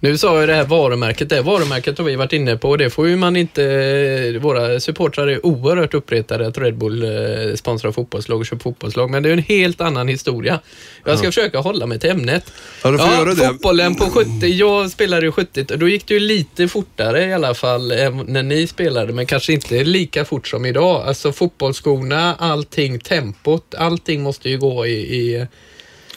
Nu 0.00 0.18
sa 0.18 0.40
jag 0.40 0.48
det 0.48 0.54
här 0.54 0.64
varumärket, 0.64 1.28
det 1.28 1.42
varumärket 1.42 1.98
har 1.98 2.04
vi 2.04 2.16
varit 2.16 2.32
inne 2.32 2.56
på 2.56 2.68
och 2.68 2.78
det 2.78 2.90
får 2.90 3.08
ju 3.08 3.16
man 3.16 3.36
inte, 3.36 4.38
våra 4.40 4.80
supportrar 4.80 5.26
är 5.26 5.46
oerhört 5.46 5.94
uppretade 5.94 6.46
att 6.46 6.58
Red 6.58 6.78
Bull 6.78 7.04
eh, 7.04 7.54
sponsrar 7.54 7.92
fotbollslag 7.92 8.38
och 8.38 8.46
köper 8.46 8.62
fotbollslag, 8.62 9.10
men 9.10 9.22
det 9.22 9.28
är 9.28 9.32
en 9.32 9.38
helt 9.38 9.80
annan 9.80 10.08
historia. 10.08 10.60
Jag 11.04 11.18
ska 11.18 11.28
försöka 11.28 11.58
hålla 11.58 11.86
mig 11.86 11.98
till 11.98 12.10
ämnet. 12.10 12.52
Ja, 12.82 12.90
du 12.90 12.98
får 12.98 13.08
göra 13.08 13.34
det. 13.34 13.48
fotbollen 13.48 13.94
på 13.94 14.04
70, 14.04 14.46
jag 14.46 14.90
spelade 14.90 15.26
ju 15.26 15.32
70, 15.32 15.64
då 15.64 15.88
gick 15.88 16.08
det 16.08 16.14
ju 16.14 16.20
lite 16.20 16.68
fortare 16.68 17.24
i 17.24 17.32
alla 17.32 17.54
fall 17.54 17.90
än 17.90 18.24
när 18.26 18.42
ni 18.42 18.66
spelade, 18.66 19.12
men 19.12 19.26
kanske 19.26 19.52
inte 19.52 19.84
lika 19.84 20.24
fort 20.24 20.48
som 20.48 20.66
idag. 20.66 21.08
Alltså 21.08 21.32
fotbollsskorna, 21.32 22.27
allting, 22.34 22.98
tempot, 22.98 23.74
allting 23.74 24.22
måste 24.22 24.50
ju 24.50 24.58
gå 24.58 24.86
i, 24.86 24.92
i 24.92 25.46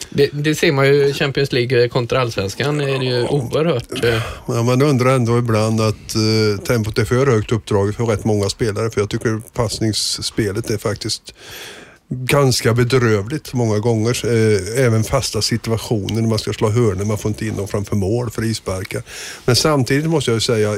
det, 0.10 0.30
det 0.34 0.56
ser 0.56 0.72
man 0.72 0.88
ju 0.88 1.14
Champions 1.14 1.52
League 1.52 1.90
kontra 1.90 2.22
Allsvenskan, 2.22 2.82
är 2.82 3.00
det 3.00 3.06
ju 3.06 3.28
oerhört. 3.28 4.04
eh, 4.04 4.22
Ja, 4.48 4.64
man 4.64 4.82
undrar 4.82 5.16
ändå 5.16 5.38
ibland 5.38 5.82
att 5.82 6.16
eh, 6.16 6.64
tempot 6.64 6.98
är 6.98 7.06
för 7.06 7.28
högt 7.28 7.52
uppdraget 7.52 7.96
för 7.96 8.06
rätt 8.06 8.26
många 8.26 8.50
spelare. 8.50 8.90
För 8.90 9.02
jag 9.02 9.10
tycker 9.10 9.42
passningsspelet 9.54 10.70
är 10.70 10.78
faktiskt 10.78 11.34
ganska 12.14 12.74
bedrövligt 12.74 13.54
många 13.54 13.80
gånger. 13.80 14.26
Eh, 14.26 14.86
även 14.86 15.04
fasta 15.04 15.42
situationer 15.42 16.22
när 16.22 16.30
man 16.30 16.40
ska 16.40 16.54
slå 16.54 16.70
hörnor, 16.70 17.06
man 17.06 17.18
får 17.18 17.30
inte 17.30 17.46
in 17.46 17.56
dem 17.56 17.68
framför 17.68 17.96
mål, 17.96 18.30
frisparkar. 18.30 19.04
Men 19.46 19.56
samtidigt 19.56 20.10
måste 20.10 20.32
jag 20.32 20.36
ju 20.36 20.42
säga, 20.42 20.74
eh, 20.74 20.78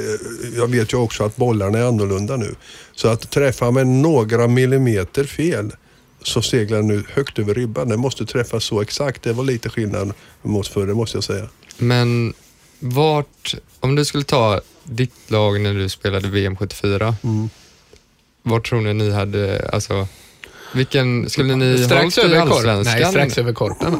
jag 0.56 0.66
vet 0.70 0.92
ju 0.92 0.96
också 0.96 1.24
att 1.24 1.36
bollarna 1.36 1.78
är 1.78 1.82
annorlunda 1.82 2.36
nu. 2.36 2.54
Så 2.96 3.08
att 3.08 3.30
träffa 3.30 3.70
med 3.70 3.86
några 3.86 4.48
millimeter 4.48 5.24
fel 5.24 5.72
så 6.22 6.42
seglar 6.42 6.78
den 6.78 6.86
nu 6.86 7.04
högt 7.12 7.38
över 7.38 7.54
ribban. 7.54 7.88
Den 7.88 8.00
måste 8.00 8.26
träffa 8.26 8.60
så 8.60 8.80
exakt. 8.80 9.22
Det 9.22 9.32
var 9.32 9.44
lite 9.44 9.70
skillnad 9.70 10.12
mot 10.42 10.68
förr, 10.68 10.86
det 10.86 10.94
måste 10.94 11.16
jag 11.16 11.24
säga. 11.24 11.48
Men 11.78 12.34
vart, 12.80 13.54
om 13.80 13.94
du 13.94 14.04
skulle 14.04 14.24
ta 14.24 14.60
ditt 14.84 15.30
lag 15.30 15.60
när 15.60 15.74
du 15.74 15.88
spelade 15.88 16.28
VM 16.28 16.56
74, 16.56 17.16
Mm. 17.22 17.48
vart 18.42 18.68
tror 18.68 18.80
ni 18.80 18.94
ni 18.94 19.10
hade, 19.10 19.68
alltså, 19.72 20.08
vilken, 20.74 21.30
skulle 21.30 21.56
ni 21.56 21.78
Strax 21.84 22.16
hållit 22.16 22.32
i 22.32 22.36
allsvenskan? 22.36 22.84
Nej, 23.00 23.04
strax 23.10 23.38
över 23.38 23.52
korpen. 23.52 23.92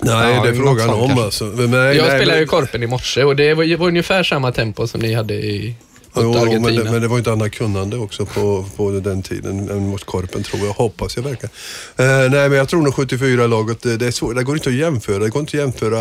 Nej, 0.00 0.34
Ja, 0.34 0.42
det 0.42 0.48
är 0.48 0.54
frågan 0.54 0.90
om 0.90 1.06
kanske. 1.08 1.24
alltså. 1.24 1.44
Men, 1.44 1.70
nej, 1.70 1.96
Jag 1.96 2.06
nej, 2.06 2.16
spelade 2.16 2.26
men- 2.26 2.38
ju 2.40 2.46
korpen 2.46 2.82
i 2.82 2.86
morse 2.86 3.24
och 3.24 3.36
det 3.36 3.54
var, 3.54 3.76
var 3.76 3.86
ungefär 3.88 4.22
samma 4.22 4.52
tempo 4.52 4.86
som 4.86 5.00
ni 5.00 5.14
hade 5.14 5.34
i 5.34 5.74
Jo, 6.18 6.32
men, 6.44 6.62
det, 6.76 6.84
men 6.84 7.02
det 7.02 7.08
var 7.08 7.18
inte 7.18 7.32
annat 7.32 7.52
kunnande 7.52 7.96
också 7.96 8.26
på, 8.26 8.64
på 8.76 8.90
den 8.90 9.22
tiden 9.22 9.70
än 9.70 9.88
mot 9.88 10.04
Korpen 10.04 10.42
tror 10.42 10.66
jag. 10.66 10.72
Hoppas 10.72 11.16
jag 11.16 11.22
verkligen. 11.22 11.50
Eh, 11.96 12.30
nej 12.30 12.48
men 12.48 12.52
jag 12.58 12.68
tror 12.68 12.82
nog 12.82 12.94
74-laget, 12.94 13.82
det, 13.82 13.96
det, 13.96 14.06
är 14.06 14.10
svårt. 14.10 14.36
det 14.36 14.42
går 14.44 14.56
inte 14.56 14.68
att 14.68 14.74
jämföra. 14.74 15.18
Det 15.18 15.28
går 15.28 15.40
inte 15.40 15.56
att 15.56 15.60
jämföra 15.62 15.98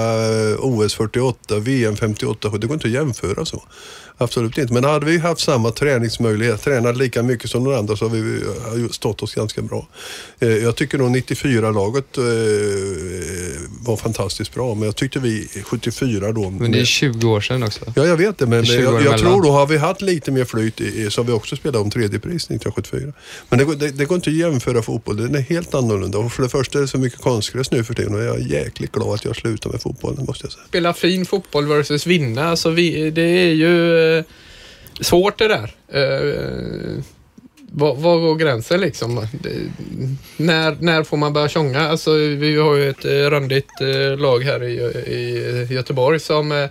eh, 0.52 0.56
OS 0.60 0.96
48, 0.96 1.60
VM 1.60 1.96
58. 1.96 2.50
Det 2.50 2.68
går 2.68 2.74
inte 2.74 2.88
att 2.88 2.94
jämföra 2.94 3.46
så. 3.46 3.64
Absolut 4.18 4.58
inte. 4.58 4.74
Men 4.74 4.84
hade 4.84 5.06
vi 5.06 5.18
haft 5.18 5.42
samma 5.42 5.72
träningsmöjlighet, 5.72 6.62
tränat 6.64 6.98
lika 6.98 7.24
mycket 7.24 7.50
som 7.50 7.64
några 7.64 7.78
andra 7.78 7.96
så 7.96 8.06
har 8.08 8.16
vi 8.16 8.42
eh, 8.86 8.90
stått 8.92 9.24
oss 9.24 9.34
ganska 9.36 9.62
bra. 9.62 9.88
Eh, 10.40 10.50
jag 10.50 10.76
tycker 10.76 10.98
nog 10.98 11.16
94-laget 11.16 12.18
eh, 12.18 12.24
var 13.86 13.98
fantastiskt 13.98 14.54
bra. 14.54 14.76
Men 14.76 14.84
jag 14.84 14.96
tyckte 14.96 15.20
vi 15.20 15.48
74 15.64 16.32
då. 16.32 16.50
Men 16.50 16.72
det 16.72 16.80
är 16.80 16.86
20 16.86 17.28
år 17.30 17.42
sedan 17.42 17.64
också. 17.64 17.94
Ja, 17.96 18.06
jag 18.06 18.18
vet 18.18 18.38
det. 18.38 18.46
Men 18.46 18.64
Det 18.66 18.74
är 18.74 18.78
20 18.78 18.84
jag, 18.84 18.94
jag 18.94 19.02
emellan. 19.02 19.20
tror 19.20 19.44
då 19.44 19.50
har 19.52 19.68
vi 19.68 19.78
haft 19.78 20.02
lite 20.02 20.32
mer 20.32 20.46
flyt 20.46 20.82
i, 20.82 21.12
så 21.12 21.22
har 21.22 21.28
vi 21.28 21.34
också 21.34 21.56
spelat 21.56 21.82
om 21.82 21.92
tredje 21.92 22.20
pris 22.20 22.44
1974. 22.50 23.14
Men 23.50 23.60
det, 23.60 23.66
går- 23.66 23.76
det, 23.76 23.92
det 23.92 24.06
går 24.06 24.16
inte 24.16 24.30
att 24.30 24.36
jämföra 24.36 24.82
fotboll. 24.82 25.18
Den 25.18 25.36
är 25.36 25.40
helt 25.42 25.74
annorlunda. 25.74 26.18
Och 26.18 26.32
för 26.32 26.44
det 26.44 26.50
första 26.50 26.78
är 26.78 26.82
det 26.82 26.88
så 26.88 26.98
mycket 26.98 27.22
konstgräs 27.22 27.72
nu 27.72 27.84
för 27.84 27.94
tiden 27.94 28.16
och 28.16 28.24
jag 28.24 28.36
är 28.36 28.46
jäkligt 28.54 28.92
glad 28.92 29.14
att 29.14 29.26
jag 29.26 29.36
slutar 29.36 29.70
med 29.70 29.82
fotbollen 29.82 30.26
måste 30.28 30.46
jag 30.46 30.52
säga. 30.52 30.64
Spela 30.68 30.94
fin 30.94 31.26
fotboll 31.26 31.68
versus 31.68 32.08
vinna, 32.08 32.50
alltså 32.50 32.70
vi, 32.70 33.12
det 33.12 33.22
är 33.22 33.54
ju 33.54 34.05
svårt 35.02 35.38
det 35.38 35.48
där. 35.48 35.76
Eh, 35.88 37.04
vad 37.78 38.22
går 38.22 38.36
gränsen 38.36 38.82
liksom? 38.82 39.28
Det, 39.32 39.50
när, 40.38 40.78
när 40.80 41.04
får 41.04 41.18
man 41.18 41.34
börja 41.34 41.48
tjonga? 41.48 41.90
Alltså, 41.90 42.14
vi 42.14 42.58
har 42.58 42.76
ju 42.76 42.90
ett 42.90 43.06
eh, 43.06 43.12
randigt 43.12 43.82
eh, 43.82 44.18
lag 44.18 44.44
här 44.44 44.64
i, 44.64 44.74
i 45.70 45.74
Göteborg 45.74 46.20
som 46.20 46.52
eh, 46.52 46.70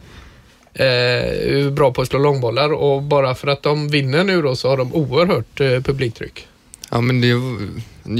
är 0.75 1.71
bra 1.71 1.93
på 1.93 2.03
att 2.03 2.09
slå 2.09 2.19
långbollar 2.19 2.73
och 2.73 3.03
bara 3.03 3.35
för 3.35 3.49
att 3.49 3.63
de 3.63 3.89
vinner 3.89 4.25
nu 4.25 4.43
då 4.43 4.57
så 4.57 4.69
har 4.69 4.77
de 4.77 4.95
oerhört 4.95 5.61
eh, 5.61 5.81
publiktryck. 5.81 6.47
Ja, 6.91 7.01
men 7.01 7.21
det, 7.21 7.29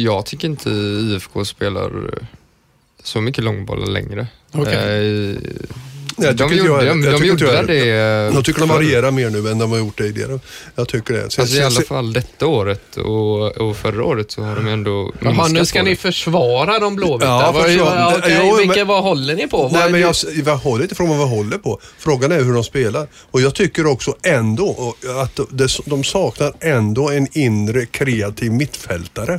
jag 0.03 0.27
tycker 0.27 0.49
inte 0.49 0.71
IFK 0.71 1.45
spelar 1.45 1.91
så 3.03 3.21
mycket 3.21 3.45
långbollar 3.45 3.87
längre. 3.87 4.27
Eh, 4.53 5.37
Nej, 6.17 6.27
jag 6.27 6.37
de 6.37 6.55
gjorde, 6.57 6.69
jag- 6.85 6.87
de, 6.87 7.05
jag 7.05 7.21
de 7.21 7.27
gjorde 7.27 7.45
jag- 7.55 7.67
det 7.67 7.75
Jag 8.35 8.45
tycker 8.45 8.61
de 8.61 8.69
varierar 8.69 9.11
mer 9.11 9.31
nu 9.31 9.49
än 9.51 9.59
de 9.59 9.71
har 9.71 9.79
gjort 9.79 9.99
tidigare. 9.99 10.39
Jag 10.75 10.89
tycker 10.89 11.15
det. 11.15 11.31
Sen- 11.31 11.43
Alltså 11.43 11.57
i 11.57 11.59
sen- 11.59 11.67
alla 11.67 11.81
fall 11.81 12.13
detta 12.13 12.47
året 12.47 12.97
och, 12.97 13.57
och 13.57 13.77
förra 13.77 14.05
året 14.05 14.31
så 14.31 14.43
har 14.43 14.57
de 14.57 14.69
ändå 14.69 15.13
Jaha, 15.21 15.49
nu 15.49 15.65
ska 15.65 15.83
ni 15.83 15.91
det. 15.91 15.97
försvara 15.97 16.79
de 16.79 16.97
blåvita. 16.97 17.27
Ja, 17.31 17.53
Vad- 17.55 17.65
försvara. 17.65 17.99
ja, 18.01 18.15
okej, 18.19 18.39
Jo, 18.43 18.57
men- 18.57 18.69
vilka, 18.69 18.85
vad 18.85 19.03
håller 19.03 19.35
ni 19.37 19.47
på? 19.49 19.71
Nej, 19.73 19.91
men 19.93 20.01
jag, 20.01 20.15
jag 20.47 20.57
håller 20.57 20.83
inte 20.83 20.95
från 20.95 21.09
vad 21.09 21.19
vi 21.19 21.25
håller 21.37 21.59
på. 21.59 21.81
Frågan 21.99 22.33
är 22.33 22.43
hur 22.45 22.53
de 22.55 22.65
spelar. 22.65 23.07
Och 23.31 23.41
jag 23.41 23.55
tycker 23.55 23.87
också 23.87 24.15
ändå 24.23 24.95
att 25.23 25.41
de 25.85 26.05
saknar 26.05 26.53
ändå 26.61 27.11
en 27.11 27.29
inre 27.39 27.87
kreativ 27.87 28.53
mittfältare. 28.53 29.39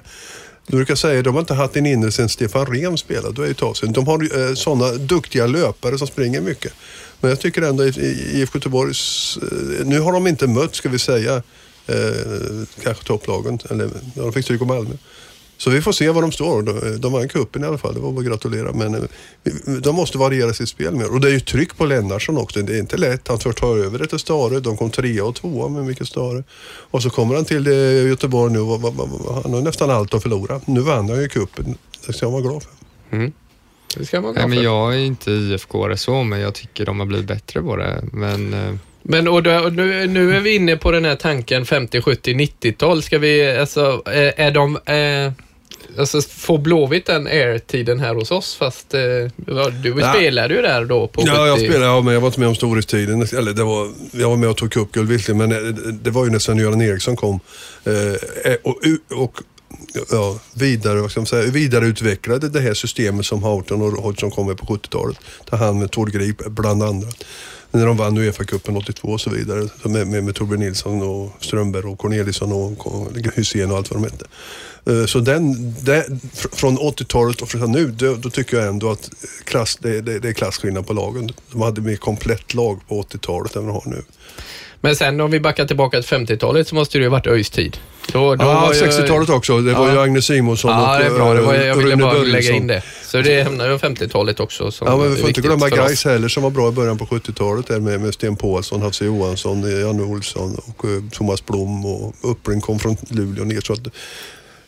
Du 0.67 0.75
brukar 0.75 0.95
säga 0.95 1.19
att 1.19 1.25
de 1.25 1.33
har 1.33 1.41
inte 1.41 1.53
haft 1.53 1.75
en 1.75 1.85
inre 1.85 2.11
sen 2.11 2.29
Stefan 2.29 2.65
Rehn 2.65 2.97
spelade. 2.97 3.33
Då 3.33 3.41
är 3.41 3.45
det 3.45 3.51
ett 3.51 3.57
tag 3.57 3.77
sedan. 3.77 3.91
De 3.93 4.07
har 4.07 4.49
eh, 4.49 4.53
sådana 4.53 4.91
duktiga 4.91 5.47
löpare 5.47 5.97
som 5.97 6.07
springer 6.07 6.41
mycket. 6.41 6.73
Men 7.21 7.29
jag 7.29 7.39
tycker 7.39 7.61
ändå 7.61 7.83
IFK 7.83 8.57
Göteborgs... 8.57 9.37
Eh, 9.37 9.85
nu 9.85 9.99
har 9.99 10.11
de 10.11 10.27
inte 10.27 10.47
mött, 10.47 10.75
ska 10.75 10.89
vi 10.89 10.99
säga, 10.99 11.35
eh, 11.87 11.93
kanske 12.83 13.03
topplagen. 13.03 13.59
Eller 13.69 13.89
ja, 14.15 14.23
de 14.23 14.33
fick 14.33 14.43
stryk 14.43 14.61
av 14.61 14.67
Malmö. 14.67 14.95
Så 15.57 15.69
vi 15.69 15.81
får 15.81 15.91
se 15.91 16.09
var 16.09 16.21
de 16.21 16.31
står. 16.31 16.61
De, 16.61 16.97
de 16.97 17.13
vann 17.13 17.27
cupen 17.29 17.63
i 17.63 17.65
alla 17.65 17.77
fall, 17.77 17.93
det 17.93 17.99
var 17.99 18.11
bara 18.11 18.19
att 18.19 18.27
gratulera. 18.27 18.71
Men 18.73 18.95
eh, 18.95 19.01
de 19.81 19.95
måste 19.95 20.17
variera 20.17 20.53
sitt 20.53 20.69
spel 20.69 20.95
mer. 20.95 21.13
Och 21.13 21.21
det 21.21 21.27
är 21.27 21.31
ju 21.31 21.39
tryck 21.39 21.77
på 21.77 21.85
Lennartsson 21.85 22.37
också. 22.37 22.61
Det 22.61 22.75
är 22.75 22.79
inte 22.79 22.97
lätt. 22.97 23.27
Han 23.27 23.39
får 23.39 23.53
ta 23.53 23.77
över 23.77 23.99
det 23.99 24.07
till 24.07 24.19
Stare. 24.19 24.59
De 24.59 24.77
kom 24.77 24.89
trea 24.89 25.25
och 25.25 25.35
tvåa 25.35 25.69
med 25.69 25.85
mycket 25.85 26.07
Stare. 26.07 26.43
Och 26.91 27.03
så 27.03 27.09
kommer 27.09 27.35
han 27.35 27.45
till 27.45 27.67
eh, 27.67 28.07
Göteborg 28.07 28.53
nu 28.53 28.59
och 28.59 28.81
han 29.43 29.53
har 29.53 29.61
nästan 29.61 29.89
allt 29.89 30.13
att 30.13 30.21
förlora. 30.23 30.61
Nu 30.65 30.79
vann 30.81 31.09
han 31.09 31.21
ju 31.21 31.27
cupen. 31.29 31.77
Det 32.07 32.13
ska 32.13 32.25
man 32.25 32.33
vara 32.33 32.43
glad 32.43 32.63
för. 32.63 32.71
Mm. 33.17 33.31
Det 33.97 34.05
ska 34.05 34.21
man 34.21 34.33
Nej, 34.33 34.43
gå 34.43 34.49
men 34.49 34.57
för. 34.57 34.63
jag 34.63 34.93
är 34.93 34.99
inte 34.99 35.31
IFK 35.31 35.97
så, 35.97 36.23
men 36.23 36.39
jag 36.39 36.53
tycker 36.53 36.85
de 36.85 36.99
har 36.99 37.05
blivit 37.07 37.27
bättre 37.27 37.61
på 37.61 37.75
det. 37.75 38.03
Men 38.13 38.53
eh, 38.53 38.75
Men 39.01 39.27
och 39.27 39.43
då, 39.43 39.59
och 39.59 39.73
nu, 39.73 40.07
nu 40.07 40.35
är 40.35 40.39
vi 40.39 40.55
inne 40.55 40.77
på 40.77 40.91
den 40.91 41.05
här 41.05 41.15
tanken 41.15 41.65
50, 41.65 42.01
70, 42.01 42.33
90-tal. 42.33 43.03
Ska 43.03 43.17
vi, 43.17 43.57
alltså, 43.57 44.01
är, 44.05 44.33
är 44.37 44.51
de, 44.51 44.77
alltså 45.97 46.21
får 46.21 46.57
Blåvitt 46.57 47.05
den 47.05 47.27
air-tiden 47.27 47.99
här 47.99 48.15
hos 48.15 48.31
oss? 48.31 48.55
Fast 48.55 48.93
eh, 48.93 48.99
du 49.83 50.01
spelade 50.15 50.53
ju 50.53 50.61
där 50.61 50.85
då 50.85 51.07
på 51.07 51.23
Ja, 51.25 51.47
jag 51.47 51.55
70. 51.55 51.67
spelade, 51.67 51.91
ja, 51.91 52.01
men 52.01 52.13
jag 52.13 52.21
var 52.21 52.27
inte 52.27 52.39
med 52.39 52.49
om 52.49 52.55
storhetstiden. 52.55 53.21
Eller 53.21 53.53
det 53.53 53.63
var, 53.63 53.89
jag 54.11 54.29
var 54.29 54.37
med 54.37 54.49
och 54.49 54.57
tog 54.57 54.71
cupguld 54.71 55.09
visserligen, 55.09 55.49
men 55.49 55.67
eh, 55.67 55.73
det 55.93 56.11
var 56.11 56.25
ju 56.25 56.31
när 56.31 56.39
Sven-Göran 56.39 56.81
Eriksson 56.81 57.15
kom. 57.15 57.39
Eh, 57.83 58.55
och, 58.63 58.79
och 59.11 59.41
ja, 60.11 60.39
vidare, 60.53 61.01
vad 61.01 61.11
ska 61.11 61.19
man 61.19 61.27
säga, 61.27 61.51
vidareutvecklade 61.51 62.49
det 62.49 62.59
här 62.59 62.73
systemet 62.73 63.25
som 63.25 63.43
Houghton 63.43 63.81
och 63.81 63.91
Hodgson 63.91 64.31
kom 64.31 64.47
med 64.47 64.57
på 64.57 64.65
70-talet. 64.65 65.17
Ta 65.45 65.55
hand 65.55 65.79
med 65.79 65.91
Tord 65.91 66.11
Grip 66.11 66.45
bland 66.45 66.83
andra. 66.83 67.07
När 67.75 67.85
de 67.85 67.97
vann 67.97 68.17
Uefa-cupen 68.17 68.77
82 68.77 69.07
och 69.07 69.21
så 69.21 69.29
vidare. 69.29 69.69
Med, 69.83 70.07
med, 70.07 70.23
med 70.23 70.35
Torbjörn 70.35 70.59
Nilsson 70.59 71.01
och 71.01 71.31
Strömberg 71.39 71.83
och 71.83 71.97
Corneliusson 71.97 72.51
och 72.51 73.07
Hysén 73.35 73.71
och 73.71 73.77
allt 73.77 73.91
vad 73.91 74.01
de 74.01 74.11
hette. 74.11 74.25
Eh, 74.85 75.05
så 75.05 75.19
den, 75.19 75.73
den, 75.81 76.19
från 76.33 76.77
80-talet 76.77 77.41
och 77.41 77.49
fram 77.49 77.71
nu, 77.71 77.87
då, 77.87 78.15
då 78.15 78.29
tycker 78.29 78.57
jag 78.57 78.67
ändå 78.67 78.91
att 78.91 79.09
klass, 79.43 79.77
det, 79.81 80.01
det, 80.01 80.19
det 80.19 80.29
är 80.29 80.33
klasskillnad 80.33 80.87
på 80.87 80.93
lagen. 80.93 81.31
De 81.51 81.61
hade 81.61 81.81
mer 81.81 81.95
komplett 81.95 82.53
lag 82.53 82.79
på 82.87 83.01
80-talet 83.01 83.55
än 83.55 83.65
vad 83.65 83.75
de 83.75 83.89
har 83.89 83.95
nu. 83.95 84.03
Men 84.85 84.95
sen 84.95 85.21
om 85.21 85.31
vi 85.31 85.39
backar 85.39 85.65
tillbaka 85.65 86.01
till 86.01 86.17
50-talet 86.17 86.67
så 86.67 86.75
måste 86.75 86.97
det 86.97 87.03
ju 87.03 87.09
varit 87.09 87.27
ÖIS 87.27 87.49
tid. 87.49 87.77
Då, 88.13 88.35
då 88.35 88.45
Ja, 88.45 88.53
var 88.61 88.73
ju- 88.73 88.79
60-talet 88.79 89.29
också. 89.29 89.59
Det 89.61 89.73
var 89.73 89.87
Ja. 89.87 89.93
ju 89.93 89.99
Agnes 89.99 90.25
Simonsson 90.25 90.71
Ja, 90.71 90.93
och 90.93 90.99
det 90.99 91.05
är 91.05 91.09
bra. 91.09 91.33
Det 91.33 91.41
var, 91.41 91.53
jag 91.53 91.67
eh, 91.69 91.75
ville 91.75 91.91
Rune 91.91 92.03
bara 92.03 92.13
lägga 92.13 92.31
Börjesson. 92.31 92.55
in 92.55 92.67
det. 92.67 92.81
Så 93.05 93.21
det 93.21 93.43
hamnar 93.43 93.69
ju 93.69 93.77
50-talet 93.77 94.39
också. 94.39 94.71
Som 94.71 94.87
Ja, 94.87 94.97
men 94.97 95.09
vi 95.15 95.19
får 95.21 95.27
inte 95.29 95.41
glömma. 95.41 95.69
Gais 95.69 96.05
heller 96.05 96.27
som 96.27 96.43
var 96.43 96.49
bra 96.49 96.69
i 96.69 96.71
början 96.71 96.97
på 96.97 97.05
70-talet 97.05 97.67
där 97.67 97.79
med, 97.79 98.01
med 98.01 98.13
Sten 98.13 98.35
Paulsson, 98.35 98.81
Hasse 98.81 99.05
Johansson, 99.05 99.79
Janne 99.81 100.03
Olsson 100.03 100.55
och 100.65 100.85
eh, 100.85 100.91
Thomas 101.11 101.45
Blom 101.45 101.85
och 101.85 102.13
Uppring 102.21 102.61
kom 102.61 102.79
från 102.79 102.97
Luleå 103.09 103.43
ner. 103.45 103.61
Så 103.61 103.73
att 103.73 103.79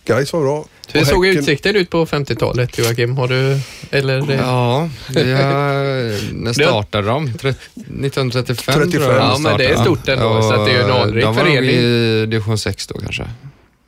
Gais 0.07 0.33
var 0.33 0.41
bra. 0.41 0.65
Hur 0.91 1.01
Och 1.01 1.07
såg 1.07 1.25
Häcken- 1.25 1.39
utsikten 1.39 1.75
ut 1.75 1.89
på 1.89 2.05
50-talet 2.05 2.77
Joakim? 2.77 3.17
Har 3.17 3.27
du, 3.27 3.59
eller 3.91 4.17
Ja, 4.17 4.89
har, 5.15 6.33
när 6.43 6.53
startade 6.53 7.07
de? 7.07 7.33
Tre- 7.33 7.49
1935 7.75 8.73
tror 8.73 8.83
35. 8.85 9.01
jag 9.03 9.15
de 9.15 9.17
Ja, 9.19 9.37
men 9.37 9.57
det 9.57 9.65
är 9.65 9.75
stort 9.75 10.07
ändå, 10.07 10.41
så 10.41 10.53
att 10.53 10.65
det 10.65 10.71
är 10.71 10.75
ju 10.77 10.83
en 10.83 10.91
anrik 10.91 11.23
De 11.23 11.35
var 11.35 11.43
förening. 11.43 11.69
i 11.69 12.25
division 12.25 12.57
6 12.57 12.87
då 12.87 12.99
kanske. 12.99 13.23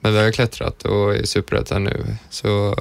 Men 0.01 0.13
vi 0.13 0.19
har 0.23 0.31
klättrat 0.31 0.83
och 0.85 1.15
är 1.15 1.21
i 1.23 1.27
superettan 1.27 1.83
nu, 1.83 2.05
så 2.29 2.75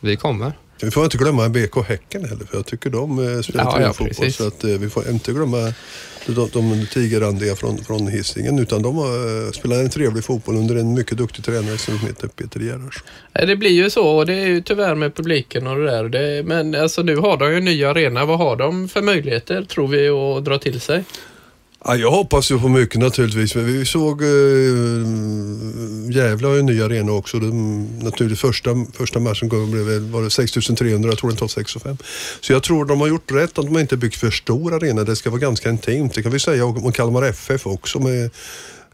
vi 0.00 0.16
kommer. 0.16 0.52
Vi 0.84 0.90
får 0.90 1.04
inte 1.04 1.16
glömma 1.18 1.48
BK 1.48 1.76
Häcken 1.88 2.24
heller 2.24 2.44
för 2.44 2.56
jag 2.56 2.66
tycker 2.66 2.90
de 2.90 3.18
eh, 3.34 3.40
spelar 3.40 3.64
Ja, 3.64 3.80
ja, 3.80 3.88
fotboll. 3.92 4.08
precis. 4.08 4.36
Så 4.36 4.46
att, 4.46 4.64
eh, 4.64 4.70
vi 4.70 4.88
får 4.90 5.08
inte 5.10 5.32
glömma 5.32 5.72
de, 6.26 6.48
de 6.52 6.86
tigerrandiga 6.92 7.56
från, 7.56 7.78
från 7.78 8.08
Hisingen 8.08 8.58
utan 8.58 8.82
de 8.82 8.98
eh, 8.98 9.52
spelar 9.52 9.76
en 9.80 9.90
trevlig 9.90 10.24
fotboll 10.24 10.56
under 10.56 10.76
en 10.76 10.94
mycket 10.94 11.18
duktig 11.18 11.44
tränare 11.44 11.78
som 11.78 11.98
heter 11.98 12.28
Peter 12.28 12.60
Gerhards. 12.60 13.04
Nej, 13.34 13.46
Det 13.46 13.56
blir 13.56 13.70
ju 13.70 13.90
så 13.90 14.08
och 14.08 14.26
det 14.26 14.34
är 14.34 14.46
ju 14.46 14.60
tyvärr 14.62 14.94
med 14.94 15.14
publiken 15.14 15.66
och 15.66 15.76
det 15.76 15.84
där. 15.90 16.08
Det, 16.08 16.42
men 16.46 16.74
alltså 16.74 17.02
nu 17.02 17.16
har 17.16 17.36
de 17.36 17.50
ju 17.50 17.56
en 17.56 17.64
ny 17.64 17.84
arena. 17.84 18.24
Vad 18.24 18.38
har 18.38 18.56
de 18.56 18.88
för 18.88 19.02
möjligheter 19.02 19.62
tror 19.64 19.88
vi 19.88 20.08
att 20.08 20.44
dra 20.44 20.58
till 20.58 20.80
sig? 20.80 21.04
Ja, 21.86 21.96
jag 21.96 22.10
hoppas 22.10 22.50
ju 22.50 22.58
på 22.58 22.68
mycket 22.68 23.00
naturligtvis, 23.00 23.54
men 23.54 23.64
vi 23.66 23.84
såg 23.84 24.22
eh, 24.22 24.28
Gävle 26.10 26.46
har 26.46 26.54
ju 26.54 26.60
en 26.60 26.66
ny 26.66 26.82
arena 26.82 27.12
också. 27.12 27.38
De, 27.38 27.84
naturligt, 27.98 28.40
första, 28.40 28.70
första 28.92 29.20
matchen 29.20 29.48
blev 29.48 30.00
var 30.00 30.22
det 30.22 30.30
6300, 30.30 31.10
jag 31.10 31.18
tror 31.18 31.30
den 31.30 31.38
tar 31.38 31.48
6 31.48 31.72
5. 31.82 31.96
Så 32.40 32.52
jag 32.52 32.62
tror 32.62 32.84
de 32.84 33.00
har 33.00 33.08
gjort 33.08 33.32
rätt 33.32 33.58
att 33.58 33.66
de 33.66 33.78
inte 33.78 33.96
byggt 33.96 34.16
för 34.16 34.30
stor 34.30 34.74
arena. 34.74 35.04
Det 35.04 35.16
ska 35.16 35.30
vara 35.30 35.40
ganska 35.40 35.70
intimt. 35.70 36.14
Det 36.14 36.22
kan 36.22 36.32
vi 36.32 36.38
säga 36.38 36.64
om 36.64 36.92
Kalmar 36.92 37.22
FF 37.22 37.66
också 37.66 37.98
med 37.98 38.30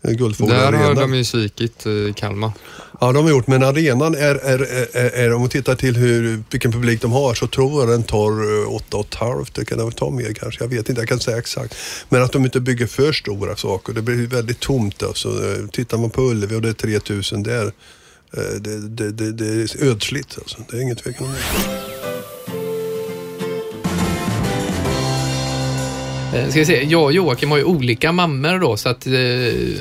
eh, 0.03 0.11
Guldfågeln 0.11 0.59
Där 0.59 0.73
har 0.73 0.95
de 0.95 1.15
ju 1.15 1.25
svikit 1.25 1.87
eh, 1.87 2.15
Kalmar. 2.15 2.53
Ja, 3.01 3.13
de 3.13 3.25
har 3.25 3.31
gjort, 3.31 3.47
men 3.47 3.63
arenan 3.63 4.15
är, 4.15 4.35
är, 4.35 4.59
är, 4.97 5.11
är 5.11 5.33
om 5.33 5.41
man 5.41 5.51
tittar 5.51 5.75
till 5.75 5.97
hur, 5.97 6.43
vilken 6.51 6.73
publik 6.73 7.03
de 7.03 7.13
har 7.13 7.35
så 7.35 7.47
tror 7.47 7.81
jag 7.81 7.89
den 7.89 8.03
tar 8.03 8.63
eh, 8.63 8.75
åtta 8.75 8.97
och 8.97 9.07
ett 9.07 9.15
halvt. 9.15 9.55
Det 9.55 9.65
kan 9.65 9.79
den 9.79 9.93
ta 9.93 10.11
mer 10.11 10.33
kanske, 10.33 10.65
jag 10.65 10.69
vet 10.69 10.89
inte, 10.89 11.01
jag 11.01 11.09
kan 11.09 11.15
inte 11.15 11.25
säga 11.25 11.39
exakt. 11.39 11.77
Men 12.09 12.23
att 12.23 12.33
de 12.33 12.45
inte 12.45 12.61
bygger 12.61 12.87
för 12.87 13.13
stora 13.13 13.57
saker, 13.57 13.93
det 13.93 14.03
blir 14.03 14.27
väldigt 14.27 14.61
tomt 14.61 15.03
alltså. 15.03 15.29
Eh, 15.29 15.67
Tittar 15.73 15.99
man 15.99 16.11
på 16.11 16.23
Ullevi 16.23 16.57
och 16.57 16.63
det 16.63 16.69
är 16.69 16.73
3000 16.73 17.43
där, 17.43 17.67
eh, 18.37 18.43
det, 18.61 18.89
det, 18.89 19.11
det, 19.11 19.33
det 19.33 19.47
är 19.47 19.85
ödsligt 19.91 20.39
alltså. 20.39 20.59
Det 20.71 20.77
är 20.77 20.81
inget 20.81 20.99
tvekan 20.99 21.27
om 21.27 21.33
det. 21.33 22.10
Ska 26.51 26.59
vi 26.61 26.65
se, 26.67 26.83
jag 26.85 27.03
och 27.03 27.13
Joakim 27.13 27.51
har 27.51 27.59
ju 27.59 27.65
olika 27.65 28.13
mammor 28.13 28.59
då, 28.59 28.77
så 28.77 28.89
att, 28.89 29.07
eh, 29.07 29.13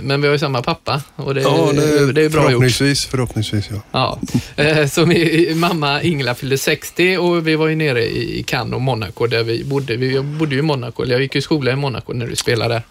men 0.02 0.22
vi 0.22 0.28
har 0.28 0.34
ju 0.34 0.40
samma 0.40 0.62
pappa. 0.62 1.02
Och 1.16 1.36
det, 1.36 1.42
Ja, 1.42 1.72
det, 1.76 2.12
det 2.14 2.22
är 2.22 2.30
bra 2.30 2.42
gjort. 2.42 2.46
förhoppningsvis, 2.50 3.06
förhoppningsvis 3.06 3.70
ja. 3.72 3.82
Ja. 3.92 4.20
Eh, 4.64 4.88
Så 4.88 5.06
min 5.06 5.60
mamma 5.60 6.02
Ingela 6.02 6.36
fyllde 6.36 6.58
60 6.58 7.18
och 7.18 7.48
vi 7.48 7.56
var 7.56 7.68
ju 7.68 7.76
nere 7.76 8.06
i 8.06 8.44
Cannes 8.48 8.74
och 8.74 8.82
Monaco 8.82 9.28
där 9.28 9.44
vi 9.44 9.64
bodde. 9.64 9.96
Vi 9.96 10.20
bodde 10.22 10.54
ju 10.56 10.60
i 10.60 10.62
Monaco, 10.62 11.04
eller 11.04 11.14
jag 11.16 11.22
gick 11.22 11.36
i 11.36 11.42
skola 11.42 11.72
i 11.72 11.76
Monaco 11.76 12.14
när 12.14 12.28
du 12.28 12.36
spelade. 12.36 12.82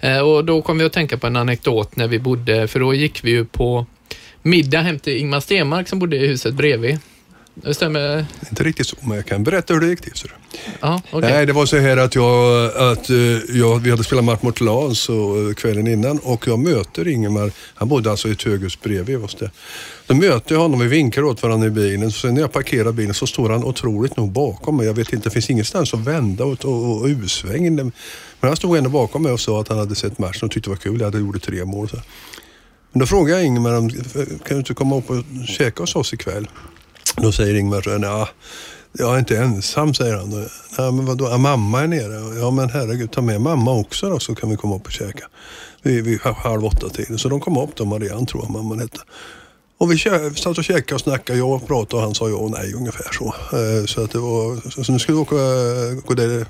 Eh, 0.00 0.18
Och 0.18 0.44
då 0.44 0.62
kom 0.62 0.78
vi 0.78 0.84
att 0.84 0.92
tänka 0.92 1.16
på 1.18 1.26
en 1.26 1.36
anekdot 1.36 1.96
när 1.96 2.08
vi 2.08 2.18
bodde, 2.18 2.68
för 2.68 2.80
då 2.80 2.94
gick 2.94 3.24
vi 3.24 3.30
ju 3.30 3.44
på 3.44 3.86
middag 4.42 4.80
hem 4.80 4.98
till 4.98 5.16
Ingmar 5.16 5.40
Stenmark 5.40 5.88
som 5.88 5.98
bodde 5.98 6.16
i 6.16 6.26
huset 6.26 6.54
bredvid. 6.54 6.98
Det 7.54 7.74
stämmer? 7.74 8.26
Inte 8.50 8.64
riktigt 8.64 8.86
så, 8.86 8.96
men 9.02 9.16
jag 9.16 9.26
kan 9.26 9.44
berätta 9.44 9.74
hur 9.74 9.80
det 9.80 9.86
gick 9.86 10.00
till. 10.00 10.14
Så. 10.14 10.28
Okej. 11.10 11.30
Nej, 11.30 11.46
det 11.46 11.52
var 11.52 11.66
så 11.66 11.78
här 11.78 11.96
att, 11.96 12.14
jag, 12.14 12.66
att 12.76 13.10
eh, 13.10 13.16
jag, 13.58 13.78
vi 13.78 13.90
hade 13.90 14.04
spelat 14.04 14.24
match 14.24 14.42
mot 14.42 14.60
Lans 14.60 15.08
eh, 15.08 15.54
kvällen 15.56 15.86
innan 15.86 16.18
och 16.18 16.46
jag 16.48 16.58
möter 16.58 17.08
Ingemar. 17.08 17.52
Han 17.74 17.88
bodde 17.88 18.10
alltså 18.10 18.28
i 18.28 18.32
ett 18.32 18.42
höghus 18.42 18.80
bredvid 18.80 19.24
oss 19.24 19.34
där. 19.34 19.50
Då 20.06 20.14
möter 20.14 20.54
jag 20.54 20.62
honom, 20.62 20.80
vi 20.80 20.86
vinkar 20.86 21.22
åt 21.22 21.42
varandra 21.42 21.66
i 21.66 21.70
bilen. 21.70 22.12
Sen 22.12 22.34
när 22.34 22.40
jag 22.40 22.52
parkerar 22.52 22.92
bilen 22.92 23.14
så 23.14 23.26
står 23.26 23.50
han 23.50 23.64
otroligt 23.64 24.16
nog 24.16 24.32
bakom 24.32 24.76
mig. 24.76 24.86
Jag 24.86 24.94
vet 24.94 25.12
inte, 25.12 25.28
det 25.28 25.32
finns 25.32 25.50
ingenstans 25.50 25.94
att 25.94 26.00
vända 26.00 26.44
och, 26.44 26.64
och, 26.64 27.00
och 27.00 27.06
U-sväng. 27.06 27.74
Men 27.74 27.92
han 28.40 28.56
stod 28.56 28.76
ändå 28.76 28.90
bakom 28.90 29.22
mig 29.22 29.32
och 29.32 29.40
sa 29.40 29.60
att 29.60 29.68
han 29.68 29.78
hade 29.78 29.94
sett 29.94 30.18
matchen 30.18 30.40
och 30.42 30.50
tyckte 30.50 30.70
det 30.70 30.74
var 30.74 30.76
kul. 30.76 31.00
Jag 31.00 31.06
hade 31.06 31.18
gjort 31.18 31.42
tre 31.42 31.64
mål. 31.64 31.88
Så. 31.88 31.96
Men 32.92 33.00
då 33.00 33.06
frågade 33.06 33.38
jag 33.38 33.46
Ingemar, 33.46 33.90
kan 34.38 34.38
du 34.48 34.56
inte 34.56 34.74
komma 34.74 34.96
upp 34.96 35.10
och 35.10 35.24
käka 35.46 35.82
hos 35.82 35.96
oss 35.96 36.12
ikväll? 36.12 36.48
Då 37.16 37.32
säger 37.32 37.54
Ingmar 37.54 37.82
så 37.82 37.90
här, 37.90 37.98
"Nja, 37.98 38.28
jag 38.92 39.14
är 39.14 39.18
inte 39.18 39.38
ensam, 39.38 39.94
säger 39.94 40.16
han. 40.16 40.48
Ja, 40.76 40.90
men 40.90 41.06
vadå, 41.06 41.28
ja, 41.30 41.38
mamma 41.38 41.82
är 41.82 41.86
nere. 41.86 42.38
Ja, 42.40 42.50
men 42.50 42.70
herregud, 42.70 43.12
ta 43.12 43.22
med 43.22 43.40
mamma 43.40 43.72
också 43.72 44.10
då 44.10 44.18
så 44.18 44.34
kan 44.34 44.50
vi 44.50 44.56
komma 44.56 44.76
upp 44.76 44.86
och 44.86 44.92
käka. 44.92 45.24
Vid, 45.82 46.04
vid 46.04 46.20
halv 46.20 46.64
åtta 46.64 46.88
tiden. 46.88 47.18
Så 47.18 47.28
de 47.28 47.40
kom 47.40 47.56
upp 47.58 47.76
då, 47.76 47.84
Marianne 47.84 48.26
tror 48.26 48.42
jag 48.42 48.50
mamman 48.50 48.80
hette. 48.80 48.98
Och 49.78 49.92
vi 49.92 49.98
satt 50.36 50.58
och 50.58 50.64
käkade 50.64 50.94
och 50.94 51.00
snackade. 51.00 51.38
Jag 51.38 51.66
pratade 51.66 51.96
och 51.96 52.02
han 52.02 52.14
sa 52.14 52.28
ja 52.28 52.36
och 52.36 52.50
nej 52.50 52.74
ungefär 52.74 53.12
så. 53.12 53.34
Eh, 53.56 53.86
så, 53.86 54.04
att 54.04 54.10
det 54.10 54.18
var, 54.18 54.70
så, 54.84 54.92
nu 54.92 54.98
skulle 54.98 55.16
vi 55.16 55.22
åka, 55.22 55.36
gå 56.06 56.14
där 56.14 56.46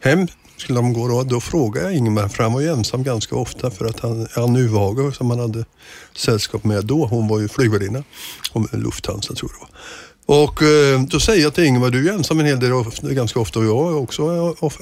hem. 0.00 0.26
Skulle 0.60 0.78
de 0.78 0.92
gå 0.92 1.08
då, 1.08 1.22
då 1.22 1.40
frågade 1.40 1.86
jag 1.86 1.96
Ingmar, 1.96 2.28
för 2.28 2.42
han 2.42 2.52
var 2.52 2.60
ju 2.60 2.68
ensam 2.72 3.02
ganska 3.02 3.36
ofta 3.36 3.70
för 3.70 3.84
att 3.84 4.00
han, 4.00 4.28
Ann 4.36 4.56
Uvager 4.56 5.10
som 5.10 5.30
han 5.30 5.38
hade 5.40 5.64
sällskap 6.16 6.64
med 6.64 6.84
då, 6.84 7.06
hon 7.06 7.28
var 7.28 7.40
ju 7.40 7.48
flygvärdinna. 7.48 8.02
Om 8.52 8.68
Lufthansa 8.72 9.34
tror 9.34 9.50
jag 9.50 9.60
det 9.60 9.72
var. 9.72 9.80
Och 10.44 10.62
eh, 10.62 11.00
då 11.00 11.20
säger 11.20 11.42
jag 11.42 11.54
till 11.54 11.64
Ingmar, 11.64 11.90
du 11.90 12.08
är 12.08 12.12
ensam 12.12 12.40
en 12.40 12.46
hel 12.46 12.60
del, 12.60 12.72
ganska 13.14 13.40
ofta 13.40 13.58
och 13.58 13.64
jag 13.64 13.88
är 13.92 13.96
också 13.96 14.22
of- 14.60 14.78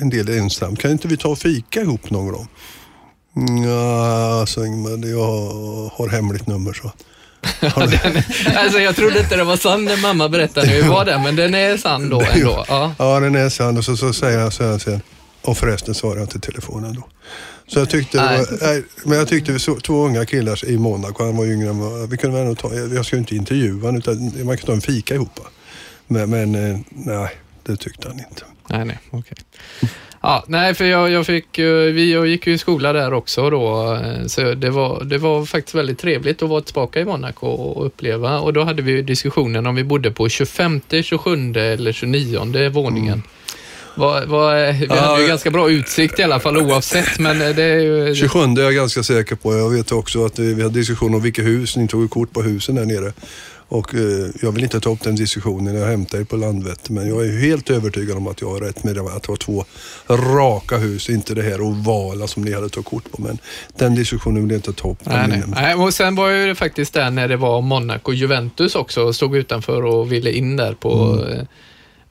en 0.00 0.10
del 0.10 0.28
ensam. 0.28 0.76
Kan 0.76 0.90
inte 0.90 1.08
vi 1.08 1.16
ta 1.16 1.28
och 1.28 1.38
fika 1.38 1.80
ihop 1.80 2.10
någon 2.10 2.28
gång? 2.32 2.48
Ja, 3.66 4.46
sa 4.48 4.66
Ingmar, 4.66 5.06
jag 5.08 5.26
har 5.94 6.08
hemligt 6.08 6.46
nummer 6.46 6.72
så. 6.72 6.92
Alltså 8.56 8.78
jag 8.78 8.96
trodde 8.96 9.20
inte 9.20 9.36
det 9.36 9.44
var 9.44 9.56
sann 9.56 9.84
när 9.84 9.96
mamma 10.02 10.28
berättade 10.28 10.66
nu 10.66 10.82
var 10.82 11.04
det, 11.04 11.18
men 11.18 11.36
den 11.36 11.54
är 11.54 11.76
sann 11.76 12.08
då 12.10 12.20
ändå. 12.34 12.64
Ja. 12.68 12.94
Ja, 12.98 13.20
den 13.20 13.34
är 13.34 13.48
sann. 13.48 13.78
Och 13.78 13.84
så, 13.84 13.96
så 13.96 14.12
säger 14.12 14.38
han 14.38 14.50
så 14.52 14.64
här 14.64 14.78
sen. 14.78 15.00
Och 15.48 15.56
förresten 15.58 15.94
svarar 15.94 16.16
jag 16.16 16.24
inte 16.24 16.38
telefonen 16.40 16.94
då. 16.94 17.02
Så 17.66 17.78
jag 17.78 17.90
tyckte, 17.90 18.16
Nej. 18.24 18.38
var, 18.38 18.46
nej, 18.66 18.82
men 19.04 19.18
jag 19.18 19.28
tyckte 19.28 19.52
vi 19.52 19.58
så, 19.58 19.80
två 19.80 20.04
unga 20.06 20.26
killar 20.26 20.64
i 20.68 20.78
Monaco, 20.78 21.24
han 21.24 21.36
var 21.36 21.46
yngre 21.46 21.68
än 21.68 21.78
vad- 21.78 22.10
vi 22.10 22.16
kunde 22.16 22.44
väl 22.44 22.56
ta, 22.56 22.74
jag 22.74 23.06
ska 23.06 23.16
ju 23.16 23.20
inte 23.20 23.36
intervjua 23.36 23.86
honom 23.86 23.96
utan 23.96 24.46
man 24.46 24.56
kan 24.56 24.66
ta 24.66 24.72
en 24.72 24.80
fika 24.80 25.14
ihop. 25.14 25.40
Men, 26.06 26.30
men 26.30 26.54
eh, 26.54 26.78
nej, 26.88 27.28
det 27.62 27.76
tyckte 27.76 28.08
han 28.08 28.18
inte. 28.18 28.42
Nej, 28.70 28.84
nej, 28.84 28.98
okej. 29.10 29.36
Ja, 30.22 30.44
nej, 30.46 30.74
för 30.74 30.84
jag, 30.84 31.10
jag 31.10 31.26
fick 31.26 31.58
vi 31.58 32.12
jag 32.12 32.26
gick 32.26 32.46
ju 32.46 32.52
i 32.52 32.58
skola 32.58 32.92
där 32.92 33.12
också 33.12 33.50
då, 33.50 33.94
eh, 33.94 34.26
så 34.26 34.54
det 34.54 34.70
var, 34.70 35.04
det 35.04 35.18
var 35.18 35.44
faktiskt 35.44 35.74
väldigt 35.74 35.98
trevligt 35.98 36.42
att 36.42 36.48
vara 36.48 36.60
tillbaka 36.60 37.00
i 37.00 37.04
Monaco 37.04 37.46
och 37.46 37.86
uppleva. 37.86 38.40
Och 38.40 38.52
då 38.52 38.64
hade 38.64 38.82
vi 38.82 39.02
diskussionen 39.02 39.66
om 39.66 39.74
vi 39.74 39.84
bodde 39.84 40.10
på 40.10 40.28
25, 40.28 40.80
27 41.02 41.52
eller 41.54 41.92
29 41.92 42.68
våningen. 42.70 43.22
Vad, 43.98 44.28
vad, 44.28 44.74
vi. 44.74 44.86
Ja, 44.88 44.94
hade 44.94 45.22
ju 45.22 45.28
ganska 45.28 45.50
bra 45.50 45.70
utsikt 45.70 46.18
i 46.18 46.22
alla 46.22 46.40
fall 46.40 46.56
oavsett, 46.56 47.18
men 47.18 47.42
eh, 47.42 47.48
det 47.48 47.62
är 47.62 47.80
ju... 47.80 48.14
27 48.14 48.38
är 48.38 48.60
jag 48.60 48.74
ganska 48.74 49.02
säker 49.02 49.34
på. 49.34 49.54
Jag 49.54 49.70
vet 49.70 49.92
också 49.92 50.26
att 50.26 50.38
vi 50.38 50.54
vi 50.54 50.62
hade 50.62 50.74
diskussion 50.74 51.14
om 51.14 51.22
vilka 51.22 51.42
hus, 51.42 51.76
ni 51.76 51.88
tog 51.88 52.10
kort 52.10 52.32
på 52.32 52.42
husen 52.42 52.74
där 52.74 52.84
nere. 52.84 53.12
Och 53.68 53.94
eh, 53.94 54.30
jag 54.42 54.52
vill 54.52 54.64
inte 54.64 54.80
ta 54.80 54.90
upp 54.90 55.02
den 55.02 55.16
diskussionen, 55.16 55.74
jag 55.74 55.86
hämtar 55.86 56.18
er 56.18 56.24
på 56.24 56.36
Landvetter. 56.36 56.92
Men 56.92 57.08
jag 57.08 57.26
är 57.26 57.38
helt 57.38 57.70
övertygad 57.70 58.16
om 58.16 58.26
att 58.26 58.40
jag 58.40 58.48
har 58.48 58.60
rätt 58.60 58.84
med 58.84 58.94
det, 58.94 59.00
att 59.00 59.22
det 59.22 59.28
var 59.28 59.36
två 59.36 59.64
raka 60.08 60.76
hus, 60.76 61.10
inte 61.10 61.34
det 61.34 61.42
här 61.42 61.60
ovala 61.60 62.26
som 62.26 62.42
ni 62.42 62.52
hade 62.52 62.68
tagit 62.68 62.86
kort 62.86 63.12
på. 63.12 63.22
Men 63.22 63.38
den 63.78 63.94
diskussionen 63.94 64.42
vill 64.42 64.50
jag 64.50 64.58
inte 64.58 64.72
ta 64.72 64.90
upp. 64.90 64.98
Nej, 65.02 65.28
nej. 65.28 65.42
nej, 65.46 65.74
och 65.74 65.94
sen 65.94 66.14
var 66.14 66.28
ju 66.28 66.46
det 66.46 66.54
faktiskt 66.54 66.94
där 66.94 67.10
när 67.10 67.28
det 67.28 67.36
var 67.36 67.60
Monaco 67.60 68.12
Juventus 68.12 68.74
också 68.74 69.02
och 69.02 69.14
stod 69.14 69.36
utanför 69.36 69.84
och 69.84 70.12
ville 70.12 70.32
in 70.32 70.56
där 70.56 70.74
på 70.74 70.98
Mm 71.28 71.46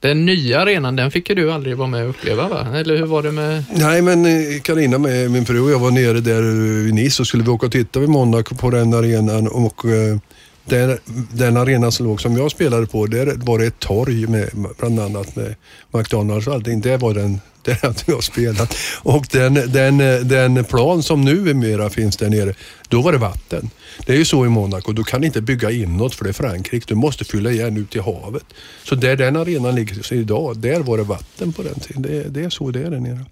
den 0.00 0.26
nya 0.26 0.60
arenan. 0.60 0.96
Den 0.96 1.10
fick 1.10 1.28
ju 1.28 1.34
du 1.34 1.52
aldrig 1.52 1.76
vara 1.76 1.88
med 1.88 2.04
och 2.04 2.10
uppleva 2.10 2.48
va? 2.48 2.66
Eller 2.74 2.96
hur 2.96 3.06
var 3.06 3.22
det 3.22 3.32
med... 3.32 3.64
Nej, 3.74 4.02
men 4.02 4.24
Karina, 4.24 4.60
Carina 4.60 4.98
med 4.98 5.30
min 5.30 5.46
fru 5.46 5.60
och 5.60 5.70
jag 5.70 5.78
var 5.78 5.90
nere 5.90 6.20
där 6.20 6.42
i 6.88 6.92
Nice 6.92 7.22
och 7.22 7.26
skulle 7.26 7.42
vi 7.42 7.50
åka 7.50 7.66
och 7.66 7.72
titta 7.72 8.00
vid 8.00 8.08
Monaco 8.08 8.54
på 8.54 8.70
den 8.70 8.94
arenan 8.94 9.48
och 9.48 9.84
eh, 9.84 10.18
den, 10.64 10.98
den 11.32 11.56
arenan 11.56 11.92
som 11.92 12.06
låg 12.06 12.20
som 12.20 12.36
jag 12.36 12.50
spelade 12.50 12.86
på, 12.86 13.06
där 13.06 13.32
var 13.36 13.58
det 13.58 13.66
ett 13.66 13.78
torg 13.78 14.26
med 14.26 14.50
bland 14.78 15.00
annat 15.00 15.36
med 15.36 15.54
McDonalds 15.94 16.46
och 16.46 16.54
allting. 16.54 16.80
Det 16.80 16.96
var 16.96 17.14
den, 17.14 17.40
där 17.68 17.78
hade 17.82 18.02
jag 18.06 18.24
spelat. 18.24 18.76
Och 19.02 19.26
den, 19.30 19.54
den, 19.54 19.98
den 20.28 20.64
plan 20.64 21.02
som 21.02 21.24
nu 21.24 21.54
mera 21.54 21.90
finns 21.90 22.16
där 22.16 22.30
nere, 22.30 22.54
då 22.88 23.02
var 23.02 23.12
det 23.12 23.18
vatten. 23.18 23.70
Det 24.06 24.12
är 24.12 24.16
ju 24.16 24.24
så 24.24 24.46
i 24.46 24.48
Monaco, 24.48 24.92
du 24.92 25.04
kan 25.04 25.24
inte 25.24 25.40
bygga 25.40 25.70
inåt 25.70 26.14
för 26.14 26.24
det 26.24 26.30
är 26.30 26.32
Frankrike. 26.32 26.84
Du 26.88 26.94
måste 26.94 27.24
fylla 27.24 27.50
igen 27.50 27.76
ut 27.76 27.96
i 27.96 27.98
havet. 27.98 28.44
Så 28.84 28.94
där 28.94 29.16
den 29.16 29.36
arenan 29.36 29.74
ligger 29.74 30.12
idag, 30.12 30.58
där 30.58 30.80
var 30.80 30.98
det 30.98 31.04
vatten 31.04 31.52
på 31.52 31.62
den 31.62 31.80
tiden. 31.80 32.02
Det, 32.02 32.22
det 32.22 32.44
är 32.44 32.50
så 32.50 32.70
det 32.70 32.80
är 32.80 32.90
där 32.90 33.00
nere. 33.00 33.24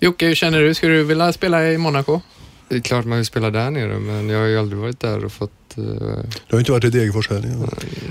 Jocke, 0.00 0.26
hur 0.26 0.34
känner 0.34 0.60
du? 0.60 0.74
Skulle 0.74 0.92
du 0.92 1.04
vilja 1.04 1.32
spela 1.32 1.72
i 1.72 1.78
Monaco? 1.78 2.20
Det 2.68 2.76
är 2.76 2.80
klart 2.80 3.04
man 3.04 3.18
vill 3.18 3.26
spela 3.26 3.50
där 3.50 3.70
nere, 3.70 3.98
men 3.98 4.28
jag 4.28 4.38
har 4.38 4.46
ju 4.46 4.58
aldrig 4.58 4.80
varit 4.80 5.00
där 5.00 5.24
och 5.24 5.32
fått... 5.32 5.52
eh, 5.80 6.24
Du 6.48 6.56
har 6.56 6.58
inte 6.58 6.72
varit 6.72 6.84
i 6.84 6.90
Degerfors 6.90 7.28
heller? 7.30 7.50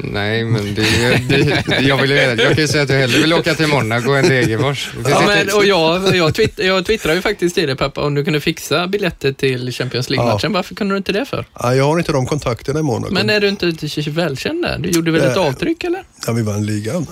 nej, 0.03 0.43
men 0.43 0.75
det, 0.75 0.85
det, 1.29 1.81
jag, 1.81 1.97
vill, 1.97 2.11
jag 2.11 2.37
kan 2.37 2.55
ju 2.57 2.67
säga 2.67 2.83
att 2.83 2.89
jag 2.89 2.97
hellre 2.97 3.19
vill 3.19 3.33
åka 3.33 3.53
till 3.53 3.67
Monaco 3.67 4.11
än 4.11 4.29
Degerfors. 4.29 4.91
Ja, 5.09 5.23
men, 5.27 5.47
och 5.55 5.65
jag, 5.65 6.15
jag, 6.15 6.35
twitt, 6.35 6.59
jag 6.59 6.85
twittrade 6.85 7.15
ju 7.15 7.21
faktiskt 7.21 7.55
till 7.55 7.67
dig 7.67 7.75
pappa 7.75 8.01
om 8.01 8.15
du 8.15 8.23
kunde 8.23 8.39
fixa 8.41 8.87
biljetter 8.87 9.31
till 9.33 9.71
Champions 9.71 10.09
League-matchen. 10.09 10.53
Varför 10.53 10.75
kunde 10.75 10.93
du 10.93 10.97
inte 10.97 11.11
det 11.11 11.25
för? 11.25 11.45
Ja, 11.59 11.75
jag 11.75 11.83
har 11.83 11.99
inte 11.99 12.11
de 12.11 12.25
kontakterna 12.25 12.79
i 12.79 12.83
Monaco. 12.83 13.13
Men 13.13 13.29
är 13.29 13.39
du 13.39 13.49
inte 13.49 13.65
välkänd 14.09 14.63
där? 14.63 14.79
Du 14.79 14.89
gjorde 14.89 15.11
väl 15.11 15.21
ett 15.21 15.37
Eh, 15.37 15.43
avtryck 15.47 15.83
eller? 15.83 16.03
Ja, 16.27 16.33
vi 16.33 16.41
vann 16.41 16.65
ligan. 16.65 17.07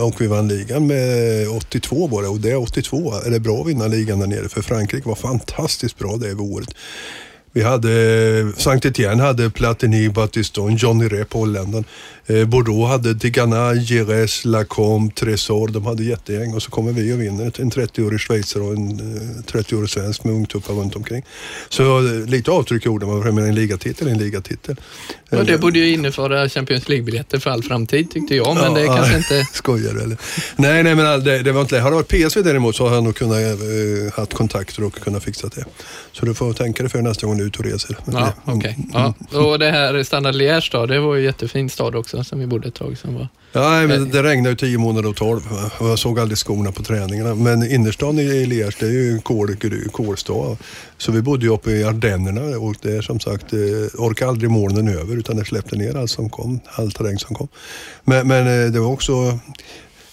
Och 0.00 0.20
vi 0.20 0.26
vann 0.26 0.48
ligan 0.48 0.86
med 0.86 1.48
82 1.48 2.06
var 2.06 2.22
det 2.22 2.28
och 2.28 2.40
det 2.40 2.50
är 2.50 2.56
82 2.56 3.14
är 3.26 3.30
det 3.30 3.40
bra 3.40 3.60
att 3.60 3.66
vinna 3.66 3.86
ligan 3.86 4.20
där 4.20 4.26
nere 4.26 4.48
för 4.48 4.62
Frankrike 4.62 5.08
var 5.08 5.14
fantastiskt 5.14 5.98
bra 5.98 6.16
det 6.16 6.34
året. 6.34 6.68
Vi 7.56 7.62
hade, 7.62 8.52
Saint 8.56 8.84
Etienne 8.84 9.22
hade 9.22 9.50
Platini, 9.50 10.08
Battiston, 10.08 10.76
Johnny 10.76 11.08
Rep, 11.08 11.32
holländaren. 11.32 11.84
Eh, 12.26 12.44
Bordeaux 12.44 12.88
hade 12.88 13.14
Tigana, 13.14 13.74
Gires, 13.74 14.44
Lacombe, 14.44 15.14
Tresor. 15.14 15.68
De 15.68 15.86
hade 15.86 16.04
jättegäng 16.04 16.54
och 16.54 16.62
så 16.62 16.70
kommer 16.70 16.92
vi 16.92 17.12
och 17.12 17.20
vinner. 17.20 17.44
En 17.60 17.70
30-årig 17.70 18.20
schweizer 18.20 18.62
och 18.62 18.72
en 18.72 18.90
eh, 18.90 19.52
30-årig 19.52 19.90
svensk 19.90 20.24
med 20.24 20.34
ungtuppar 20.34 20.74
runt 20.74 20.96
omkring. 20.96 21.24
Så 21.68 21.98
eh, 21.98 22.26
lite 22.26 22.50
avtryck 22.50 22.86
gjorde 22.86 23.06
man. 23.06 23.22
för 23.22 23.28
En 23.28 23.54
ligatitel 23.54 24.08
är 24.08 24.12
en 24.12 24.18
ligatitel. 24.18 24.76
Och 25.38 25.44
det 25.46 25.58
borde 25.58 25.78
ju 25.78 25.92
inneföra 25.92 26.48
Champions 26.48 26.88
League-biljetter 26.88 27.38
för 27.38 27.50
all 27.50 27.62
framtid 27.62 28.10
tyckte 28.10 28.36
jag, 28.36 28.54
men 28.54 28.64
Ja, 28.64 28.70
det 28.74 28.80
ja. 28.84 28.96
kanske 28.96 29.16
inte... 29.16 29.44
Skojar 29.52 29.94
du 29.94 30.02
eller? 30.02 30.16
Nej, 30.56 30.82
nej 30.82 30.94
men 30.94 31.24
det, 31.24 31.42
det 31.42 31.52
var 31.52 31.60
inte 31.60 31.74
det. 31.76 31.80
Hade 31.80 31.96
det 31.96 32.02
varit 32.02 32.28
PSV 32.28 32.42
däremot 32.42 32.76
så 32.76 32.84
hade 32.84 32.96
jag 32.96 33.04
nog 33.04 33.16
kunnat 33.16 33.36
eh, 33.38 34.14
haft 34.16 34.34
kontakter 34.34 34.84
och 34.84 34.94
kunnat 34.94 35.24
fixa 35.24 35.48
det. 35.54 35.64
Så 36.12 36.26
du 36.26 36.34
får 36.34 36.52
tänka 36.52 36.82
dig 36.82 36.90
för 36.90 37.02
nästa 37.02 37.26
gång 37.26 37.36
du 37.38 37.42
är 37.44 37.46
ute 37.48 37.58
och 37.58 37.64
reser. 37.64 37.96
Ja, 38.12 38.32
det- 38.44 38.52
okej. 38.52 38.76
mm, 38.94 39.12
Ja. 39.32 39.38
Och 39.38 39.58
det 39.58 39.70
här 39.70 40.02
Standard 40.02 40.34
Liège 40.34 40.68
då, 40.72 40.86
det 40.86 41.00
var 41.00 41.14
ju 41.14 41.20
en 41.20 41.24
jättefin 41.24 41.70
stad 41.70 41.94
också 41.94 42.24
som 42.24 42.38
vi 42.38 42.46
bodde 42.46 42.68
ett 42.68 42.74
tag 42.74 42.98
som 42.98 43.14
var. 43.14 43.28
Ja, 43.56 43.70
nej, 43.70 43.86
men 43.86 44.10
det 44.10 44.22
regnade 44.22 44.50
ju 44.50 44.56
tio 44.56 44.78
månader 44.78 45.08
och 45.08 45.16
tolv 45.16 45.40
va? 45.50 45.70
och 45.78 45.88
jag 45.88 45.98
såg 45.98 46.20
aldrig 46.20 46.38
skorna 46.38 46.72
på 46.72 46.82
träningarna. 46.82 47.34
Men 47.34 47.70
innerstan 47.70 48.18
i 48.18 48.46
Liège 48.46 48.76
det 48.80 48.86
är 48.86 48.90
ju 48.90 49.20
kol, 49.20 49.56
kolstad. 49.92 50.56
Så 50.98 51.12
vi 51.12 51.22
bodde 51.22 51.46
ju 51.46 51.52
uppe 51.52 51.70
i 51.70 51.84
Ardennerna 51.84 52.58
och 52.58 52.74
det 52.82 52.96
är 52.96 53.02
som 53.02 53.20
sagt, 53.20 53.52
eh, 53.52 53.58
orkade 53.94 54.30
aldrig 54.30 54.50
molnen 54.50 54.88
över 54.88 55.16
utan 55.16 55.36
det 55.36 55.44
släppte 55.44 55.76
ner 55.76 55.96
allt 55.96 56.10
som 56.10 56.30
kom, 56.30 56.60
all 56.66 56.92
terräng 56.92 57.18
som 57.18 57.36
kom. 57.36 57.48
Men, 58.04 58.28
men 58.28 58.46
eh, 58.46 58.70
det 58.70 58.80
var 58.80 58.88
också 58.88 59.38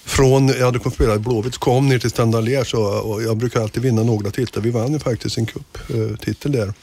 från, 0.06 0.48
jag 0.48 0.66
hade 0.66 0.80
fått 0.80 0.94
spela 0.94 1.16
i 1.16 1.20
Blåvitt, 1.20 1.58
kom 1.58 1.90
ner 1.90 2.00
till 2.00 2.10
Standard 2.10 2.44
Liège 2.44 2.76
och, 2.76 3.24
jag 3.24 3.38
brukar 3.38 3.62
alltid 3.62 3.84
vinna 3.84 4.04
några 4.04 4.32
titlar. 4.32 4.64
Vi 4.64 4.70
vann 4.70 4.94
ju 4.94 5.00
faktiskt 5.00 5.38
en 5.38 5.46
cuptitel 5.46 6.52
där. 6.52 6.74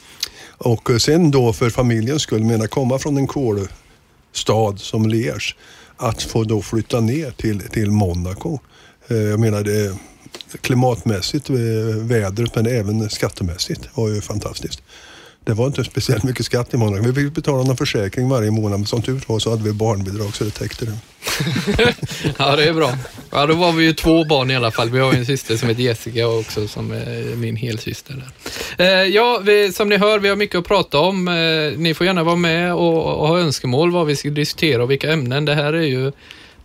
Och 0.57 0.89
eh, 0.89 0.97
sen 0.97 1.31
då 1.31 1.53
för 1.53 1.69
familjens 1.69 2.21
skull, 2.21 2.43
menar 2.43 2.67
komma 2.67 2.99
från 2.99 3.17
en 3.17 3.27
kolstad 3.27 4.77
som 4.77 5.09
Liège, 5.09 5.55
att 5.99 6.21
få 6.21 6.43
då 6.43 6.61
flytta 6.61 6.99
ner 6.99 7.31
till, 7.31 7.59
till 7.59 7.91
Monaco. 7.91 8.59
Eh, 9.07 9.17
jag 9.17 9.39
menar 9.39 9.63
det 9.63 9.97
klimatmässigt, 10.61 11.49
eh, 11.49 11.55
vädret 11.95 12.55
men 12.55 12.65
även 12.65 13.09
skattemässigt 13.09 13.89
var 13.93 14.09
ju 14.09 14.21
fantastiskt. 14.21 14.83
Det 15.43 15.53
var 15.53 15.67
inte 15.67 15.83
speciellt 15.83 16.23
mycket 16.23 16.45
skatt 16.45 16.73
i 16.73 16.77
månaden. 16.77 17.13
Vi 17.13 17.23
fick 17.23 17.33
betala 17.33 17.63
någon 17.63 17.77
försäkring 17.77 18.29
varje 18.29 18.51
månad 18.51 18.79
men 18.79 18.87
som 18.87 19.01
tur 19.01 19.21
var 19.27 19.39
så 19.39 19.49
hade 19.49 19.63
vi 19.63 19.73
barnbidrag 19.73 20.35
så 20.35 20.43
det 20.43 20.51
täckte 20.51 20.85
det. 20.85 20.97
Ja, 22.37 22.55
det 22.55 22.63
är 22.63 22.73
bra. 22.73 22.97
Ja, 23.31 23.45
då 23.45 23.53
var 23.53 23.71
vi 23.71 23.83
ju 23.83 23.93
två 23.93 24.23
barn 24.23 24.51
i 24.51 24.55
alla 24.55 24.71
fall. 24.71 24.89
Vi 24.89 24.99
har 24.99 25.13
ju 25.13 25.19
en 25.19 25.25
syster 25.25 25.57
som 25.57 25.69
heter 25.69 25.81
Jessica 25.83 26.27
också 26.27 26.67
som 26.67 26.91
är 26.91 27.35
min 27.35 27.55
helsyster. 27.55 28.23
Där. 28.77 28.85
Eh, 28.85 29.07
ja, 29.07 29.41
vi, 29.43 29.73
som 29.73 29.89
ni 29.89 29.97
hör, 29.97 30.19
vi 30.19 30.29
har 30.29 30.35
mycket 30.35 30.59
att 30.59 30.67
prata 30.67 30.99
om. 30.99 31.27
Eh, 31.27 31.79
ni 31.79 31.93
får 31.93 32.05
gärna 32.05 32.23
vara 32.23 32.35
med 32.35 32.73
och, 32.73 33.19
och 33.19 33.27
ha 33.27 33.39
önskemål 33.39 33.91
vad 33.91 34.07
vi 34.07 34.15
ska 34.15 34.29
diskutera 34.29 34.83
och 34.83 34.91
vilka 34.91 35.11
ämnen. 35.11 35.45
Det 35.45 35.55
här 35.55 35.73
är 35.73 35.87
ju 35.87 36.11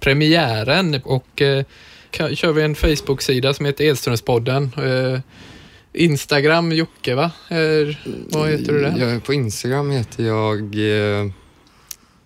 premiären 0.01 1.01
och 1.05 1.43
eh, 1.43 1.65
kör 2.13 2.53
vi 2.53 2.63
en 2.63 2.75
Facebook-sida 2.75 3.55
som 3.55 3.67
heter 3.67 3.85
Edströmspodden. 3.85 4.71
Eh, 4.77 5.21
Instagram 5.95 6.73
Jocke, 6.73 7.15
va? 7.15 7.31
Eh, 7.49 7.97
vad 8.29 8.51
heter 8.51 8.73
du 8.73 8.81
där? 8.81 8.97
Jag, 8.99 9.25
på 9.25 9.35
Instagram 9.35 9.91
heter 9.91 10.25
jag 10.25 10.61
eh, 10.75 11.31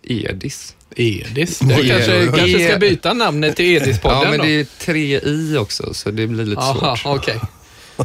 Edis. 0.03 0.75
Edis. 0.97 1.59
Du 1.59 1.89
kanske, 1.89 2.27
kanske 2.37 2.69
ska 2.69 2.79
byta 2.79 3.13
namnet 3.13 3.57
till 3.57 3.65
Edispodden 3.77 4.19
Ja, 4.23 4.31
men 4.31 4.39
då? 4.39 4.45
det 4.45 4.51
är 4.61 4.65
tre 4.81 5.21
i 5.21 5.57
också, 5.59 5.95
så 5.95 6.11
det 6.11 6.27
blir 6.27 6.45
lite 6.45 6.61
Aha, 6.61 6.97
svårt. 6.97 7.19
okej. 7.19 7.41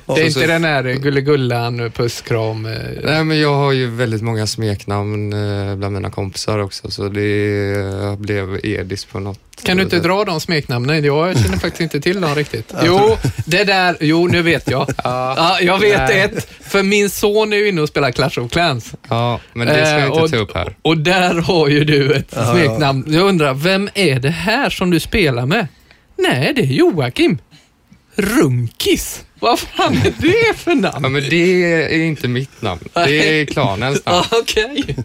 Det 0.06 0.22
är 0.22 0.26
inte 0.26 0.48
den 0.48 0.64
här 0.64 0.84
gullegullan, 0.84 1.92
pusskram. 1.96 2.66
eh, 2.66 2.72
Nej, 3.04 3.24
men 3.24 3.40
jag 3.40 3.54
har 3.54 3.72
ju 3.72 3.88
väldigt 3.90 4.22
många 4.22 4.48
smeknamn 4.48 5.34
eh, 5.34 5.76
bland 5.76 5.94
mina 5.94 6.10
kompisar 6.12 6.60
också, 6.60 6.92
så 6.92 7.10
det 7.10 7.72
eh, 7.76 8.16
blev 8.16 8.60
Edis 8.66 9.06
på 9.06 9.20
något 9.20 9.40
Kan 9.64 9.78
du 9.78 9.84
inte 9.84 10.00
dra 10.00 10.24
de 10.26 10.40
smeknamnen? 10.42 11.04
Jag 11.04 11.38
känner 11.40 11.58
faktiskt 11.58 11.82
inte 11.82 12.02
till 12.02 12.22
dem 12.22 12.36
riktigt. 12.36 12.74
Jo, 12.84 13.18
det 13.46 13.64
där, 13.64 13.98
jo 14.00 14.28
nu 14.28 14.42
vet 14.42 14.70
jag. 14.72 14.88
Ja, 15.04 15.58
jag 15.62 15.80
vet 15.80 16.10
Nej. 16.10 16.22
ett, 16.22 16.48
för 16.62 16.84
min 16.84 17.10
son 17.10 17.54
är 17.54 17.58
ju 17.58 17.70
inne 17.70 17.82
och 17.82 17.88
spelar 17.90 18.12
Clash 18.12 18.40
of 18.40 18.52
Clans. 18.52 18.94
Ja, 19.10 19.40
men 19.54 19.68
det 19.68 19.74
ska 19.86 19.90
jag 19.94 20.00
Eh, 20.00 20.06
inte 20.08 20.20
och, 20.22 20.30
ta 20.32 20.38
upp 20.38 20.54
här. 20.56 20.76
Och 20.82 20.98
där 20.98 21.34
har 21.36 21.68
ju 21.68 21.84
du 21.84 22.14
ett 22.14 22.34
smeknamn. 22.52 23.04
Jag 23.08 23.24
undrar, 23.24 23.54
vem 23.54 23.90
är 23.94 24.20
det 24.20 24.30
här 24.30 24.70
som 24.70 24.90
du 24.90 25.00
spelar 25.00 25.46
med? 25.46 25.68
Nej, 26.18 26.54
det 26.56 26.62
är 26.62 26.66
Joakim. 26.66 27.38
Runkis. 28.16 29.22
Vad 29.40 29.60
fan 29.60 29.94
är 29.98 30.14
det 30.18 30.58
för 30.58 30.76
namn? 30.76 31.00
Ja, 31.04 31.10
men 31.10 31.30
det 31.30 31.64
är 31.84 32.04
inte 32.04 32.28
mitt 32.28 32.62
namn. 32.62 32.82
Det 32.94 33.40
är 33.42 33.46
klanens 33.46 34.06
namn. 34.06 34.26
Ja, 34.32 34.38
okej. 34.42 34.96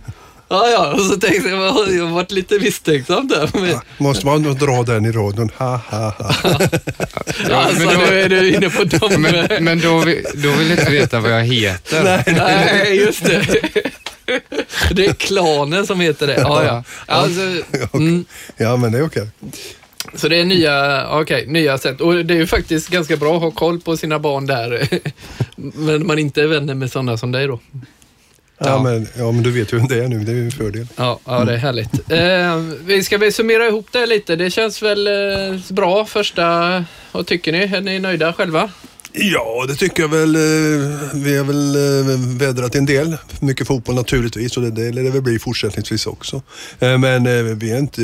Ja, 0.50 0.68
ja, 0.68 0.92
och 0.92 1.00
så 1.00 1.16
tänkte 1.16 1.48
jag, 1.48 1.58
jag 1.94 2.04
har 2.06 2.14
varit 2.14 2.30
lite 2.30 2.58
misstänksam 2.58 3.28
där. 3.28 3.50
Men, 3.54 3.80
Måste 3.98 4.26
man 4.26 4.42
dra 4.42 4.82
den 4.82 5.04
i 5.06 5.12
radion? 5.12 5.50
Ha, 5.56 5.76
ha, 5.76 5.98
ha. 6.18 6.24
alltså, 7.54 7.84
men 7.84 7.94
då- 7.94 8.06
nu 8.10 8.20
är 8.20 8.28
du 8.28 8.54
inne 8.54 8.70
på 8.70 8.84
dem. 8.84 9.22
Men, 9.22 9.64
men 9.64 9.80
då, 9.80 9.98
vill, 9.98 10.24
då 10.34 10.52
vill 10.52 10.70
inte 10.70 10.90
veta 10.90 11.20
vad 11.20 11.32
jag 11.32 11.44
heter. 11.44 12.22
Nej, 12.26 12.96
just 12.96 13.24
det. 13.24 13.46
Det 14.90 15.06
är 15.06 15.12
klanen 15.12 15.86
som 15.86 16.00
heter 16.00 16.26
det. 16.26 16.34
Ja, 16.38 16.64
ja. 16.64 16.84
Alltså, 17.06 17.40
mm, 17.96 18.24
Ja, 18.56 18.76
men 18.76 18.92
det 18.92 18.98
är 18.98 19.06
okej. 19.06 19.28
Så 20.14 20.28
det 20.28 20.36
är 20.40 20.44
nya, 20.44 21.06
okej, 21.20 21.44
nya 21.48 21.78
sätt. 21.78 22.00
Och 22.00 22.24
det 22.26 22.34
är 22.34 22.38
ju 22.38 22.46
faktiskt 22.46 22.88
ganska 22.88 23.16
bra 23.16 23.36
att 23.36 23.42
ha 23.42 23.50
koll 23.50 23.80
på 23.80 23.96
sina 23.96 24.18
barn 24.18 24.46
där. 24.46 24.88
Men 25.56 26.06
man 26.06 26.18
inte 26.18 26.42
är 26.42 26.46
vänner 26.46 26.74
med 26.74 26.92
sådana 26.92 27.16
som 27.16 27.32
dig 27.32 27.46
då. 27.46 27.60
Ja, 28.60 28.66
Ja. 28.66 28.82
men, 28.82 29.06
ja, 29.16 29.32
men 29.32 29.42
du 29.42 29.50
vet 29.50 29.72
ju 29.72 29.78
hur 29.78 29.88
det 29.88 30.04
är 30.04 30.08
nu. 30.08 30.18
Det 30.18 30.32
är 30.32 30.36
ju 30.36 30.44
en 30.44 30.50
fördel. 30.50 30.86
Ja, 30.96 31.18
ja 31.24 31.44
det 31.44 31.52
är 31.52 31.56
härligt. 31.56 32.10
Eh, 32.12 32.56
vi 32.86 33.02
ska 33.02 33.18
väl 33.18 33.32
summera 33.32 33.66
ihop 33.66 33.86
det 33.92 34.06
lite. 34.06 34.36
Det 34.36 34.50
känns 34.50 34.82
väl 34.82 35.06
eh, 35.06 35.60
bra 35.70 36.04
första... 36.04 36.84
Vad 37.12 37.26
tycker 37.26 37.52
ni? 37.52 37.58
Är 37.58 37.80
ni 37.80 37.98
nöjda 37.98 38.32
själva? 38.32 38.70
Ja, 39.12 39.64
det 39.68 39.74
tycker 39.74 40.02
jag 40.02 40.08
väl. 40.10 40.34
eh, 40.36 40.40
Vi 41.14 41.36
har 41.36 41.44
väl 41.44 41.74
eh, 41.76 42.38
vädrat 42.48 42.74
en 42.74 42.86
del. 42.86 43.16
Mycket 43.40 43.66
fotboll 43.66 43.94
naturligtvis 43.94 44.56
och 44.56 44.62
det, 44.62 44.70
det 44.70 44.92
lär 44.92 45.02
det 45.02 45.10
väl 45.10 45.22
bli 45.22 45.38
fortsättningsvis 45.38 46.06
också. 46.06 46.42
Eh, 46.80 46.98
Men 46.98 47.58
vi 47.58 47.70
är 47.72 47.78
inte... 47.78 48.02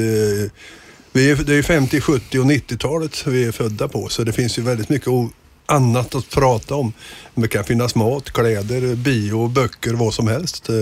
Vi 1.17 1.31
är, 1.31 1.37
det 1.37 1.55
är 1.55 1.63
50, 1.63 2.01
70 2.01 2.39
och 2.39 2.45
90-talet 2.45 3.27
vi 3.27 3.45
är 3.45 3.53
födda 3.53 3.89
på 3.89 4.09
så 4.09 4.25
det 4.25 4.33
finns 4.33 4.59
ju 4.59 4.63
väldigt 4.63 4.89
mycket 4.89 5.09
annat 5.67 6.15
att 6.15 6.31
prata 6.31 6.75
om. 6.75 6.93
Det 7.35 7.49
kan 7.49 7.65
finnas 7.65 7.95
mat, 7.95 8.31
kläder, 8.33 8.95
bio, 8.95 9.49
böcker, 9.49 9.93
vad 9.95 10.15
som 10.15 10.29
helst. 10.29 10.69
Eh, 10.69 10.75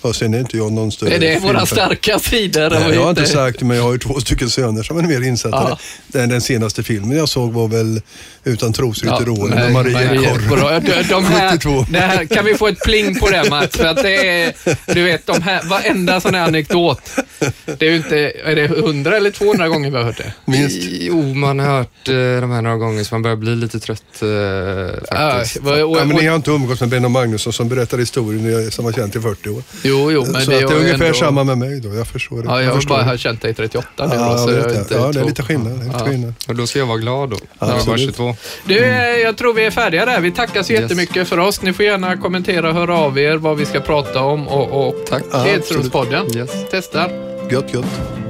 Och 0.00 0.16
sen 0.16 0.34
är 0.34 0.38
inte 0.38 0.56
jag 0.56 0.72
någon 0.72 0.92
större 0.92 1.14
Är 1.14 1.18
det 1.20 1.38
våra 1.38 1.40
filmfan. 1.40 1.66
starka 1.66 2.18
sidor? 2.18 2.70
Nej, 2.70 2.94
jag 2.94 3.02
har 3.02 3.10
inte 3.10 3.26
sagt 3.26 3.62
men 3.62 3.76
jag 3.76 3.84
har 3.84 3.92
ju 3.92 3.98
två 3.98 4.20
stycken 4.20 4.50
söner 4.50 4.82
som 4.82 4.98
är 4.98 5.02
mer 5.02 5.20
insatta. 5.20 5.66
Ja. 5.70 5.78
Den, 6.06 6.28
den 6.28 6.40
senaste 6.40 6.82
filmen 6.82 7.16
jag 7.16 7.28
såg 7.28 7.52
var 7.52 7.68
väl 7.68 8.00
Utan 8.46 8.72
trosor 8.72 9.08
Ja, 9.08 9.18
nej, 9.20 9.48
med 9.48 9.72
Maria 9.72 9.92
Maria 9.92 10.30
Korr. 10.30 10.48
Korr. 10.48 10.80
De, 10.80 11.02
de 11.08 11.24
här, 11.32 11.50
72. 11.52 11.86
det 11.90 11.98
här, 11.98 12.24
kan 12.24 12.44
vi 12.44 12.54
få 12.54 12.68
ett 12.68 12.80
pling 12.84 13.18
på 13.20 13.30
det 13.30 13.50
Mats? 13.50 13.76
För 13.76 13.84
att 13.86 14.02
det 14.02 14.42
är, 14.42 14.52
du 14.94 15.02
vet, 15.02 15.26
de 15.26 15.42
här, 15.42 15.62
varenda 15.68 16.20
sån 16.20 16.34
här 16.34 16.46
anekdot. 16.48 17.00
Det 17.78 17.86
är 17.86 17.90
ju 17.90 17.96
inte, 17.96 18.16
är 18.44 18.54
det 18.56 18.64
100 18.64 19.16
eller 19.16 19.30
200 19.30 19.68
gånger 19.68 19.90
vi 19.90 19.96
har 19.96 20.04
hört 20.04 20.16
det? 20.18 20.32
Minst. 20.44 20.78
Jo, 20.82 21.34
man 21.34 21.58
har 21.58 21.66
hört 21.78 22.08
eh, 22.08 22.14
de 22.14 22.50
här 22.50 22.62
några 22.62 22.76
gånger 22.76 23.04
så 23.04 23.14
man 23.14 23.22
börjar 23.22 23.36
bli 23.36 23.56
lite 23.56 23.80
trött 23.80 24.22
eh, 24.22 25.16
faktiskt. 25.16 25.60
Ja, 25.64 25.70
och, 25.94 26.00
Ja, 26.00 26.04
men 26.04 26.16
ni 26.16 26.26
har 26.26 26.36
inte 26.36 26.50
umgåtts 26.50 26.80
med 26.80 26.90
Benno 26.90 27.08
Magnusson 27.08 27.52
som 27.52 27.68
berättar 27.68 27.98
historien 27.98 28.70
som 28.70 28.84
har 28.84 28.92
känt 28.92 29.16
i 29.16 29.20
40 29.20 29.48
år. 29.48 29.62
jo, 29.82 30.12
jo, 30.12 30.24
men 30.32 30.42
så 30.44 30.50
det 30.50 30.56
att 30.64 30.68
det 30.70 30.74
är 30.74 30.78
ungefär 30.80 31.04
ändå, 31.04 31.18
samma 31.18 31.44
med 31.44 31.58
mig 31.58 31.80
då. 31.80 31.94
Jag 31.94 32.06
förstår 32.06 32.36
det. 32.36 32.48
Ja, 32.48 32.62
jag 32.62 32.68
har 32.68 32.76
förstår 32.76 32.94
bara 32.94 33.02
har 33.04 33.16
känt 33.16 33.42
dig 33.42 33.50
i 33.50 33.54
38 33.54 34.06
nu 34.06 34.14
Ja, 34.14 34.32
då, 34.32 34.38
så 34.38 34.50
jag 34.50 34.58
jag 34.58 34.64
vet 34.64 34.78
inte 34.78 34.94
ja, 34.94 35.12
det 35.12 35.20
är 35.20 35.24
lite 35.24 35.42
skillnad. 35.42 35.72
Det 35.72 35.80
är 35.80 35.84
lite 35.84 35.96
Ja. 35.98 36.04
skillnad. 36.06 36.34
Och 36.48 36.54
då 36.54 36.66
ska 36.66 36.78
jag 36.78 36.86
vara 36.86 36.98
glad 36.98 37.30
då, 37.30 37.36
när 37.36 37.68
jag 37.68 37.74
var 37.74 37.78
Absolut. 37.80 38.00
22. 38.00 38.36
Du, 38.64 38.78
eh, 38.78 38.98
jag 39.18 39.36
tror 39.36 39.54
vi 39.54 39.64
är 39.64 39.70
färdiga 39.70 40.04
där. 40.04 40.20
Vi 40.20 40.30
tackar 40.32 40.62
så 40.62 40.72
Yes. 40.72 40.80
jättemycket 40.82 41.28
för 41.28 41.38
oss. 41.38 41.62
Ni 41.62 41.72
får 41.72 41.84
gärna 41.84 42.16
kommentera 42.16 42.68
och 42.68 42.74
höra 42.74 42.98
av 42.98 43.18
er 43.18 43.36
vad 43.36 43.56
vi 43.56 43.64
ska 43.66 43.80
prata 43.80 44.20
om 44.22 44.48
och, 44.48 44.88
och 44.88 44.94
Tack. 45.08 45.22
Ja, 45.32 45.46
Edströmspodden. 45.48 46.36
Yes. 46.36 46.50
Testar. 46.70 47.10
Gött, 47.50 47.74
gött. 47.74 48.23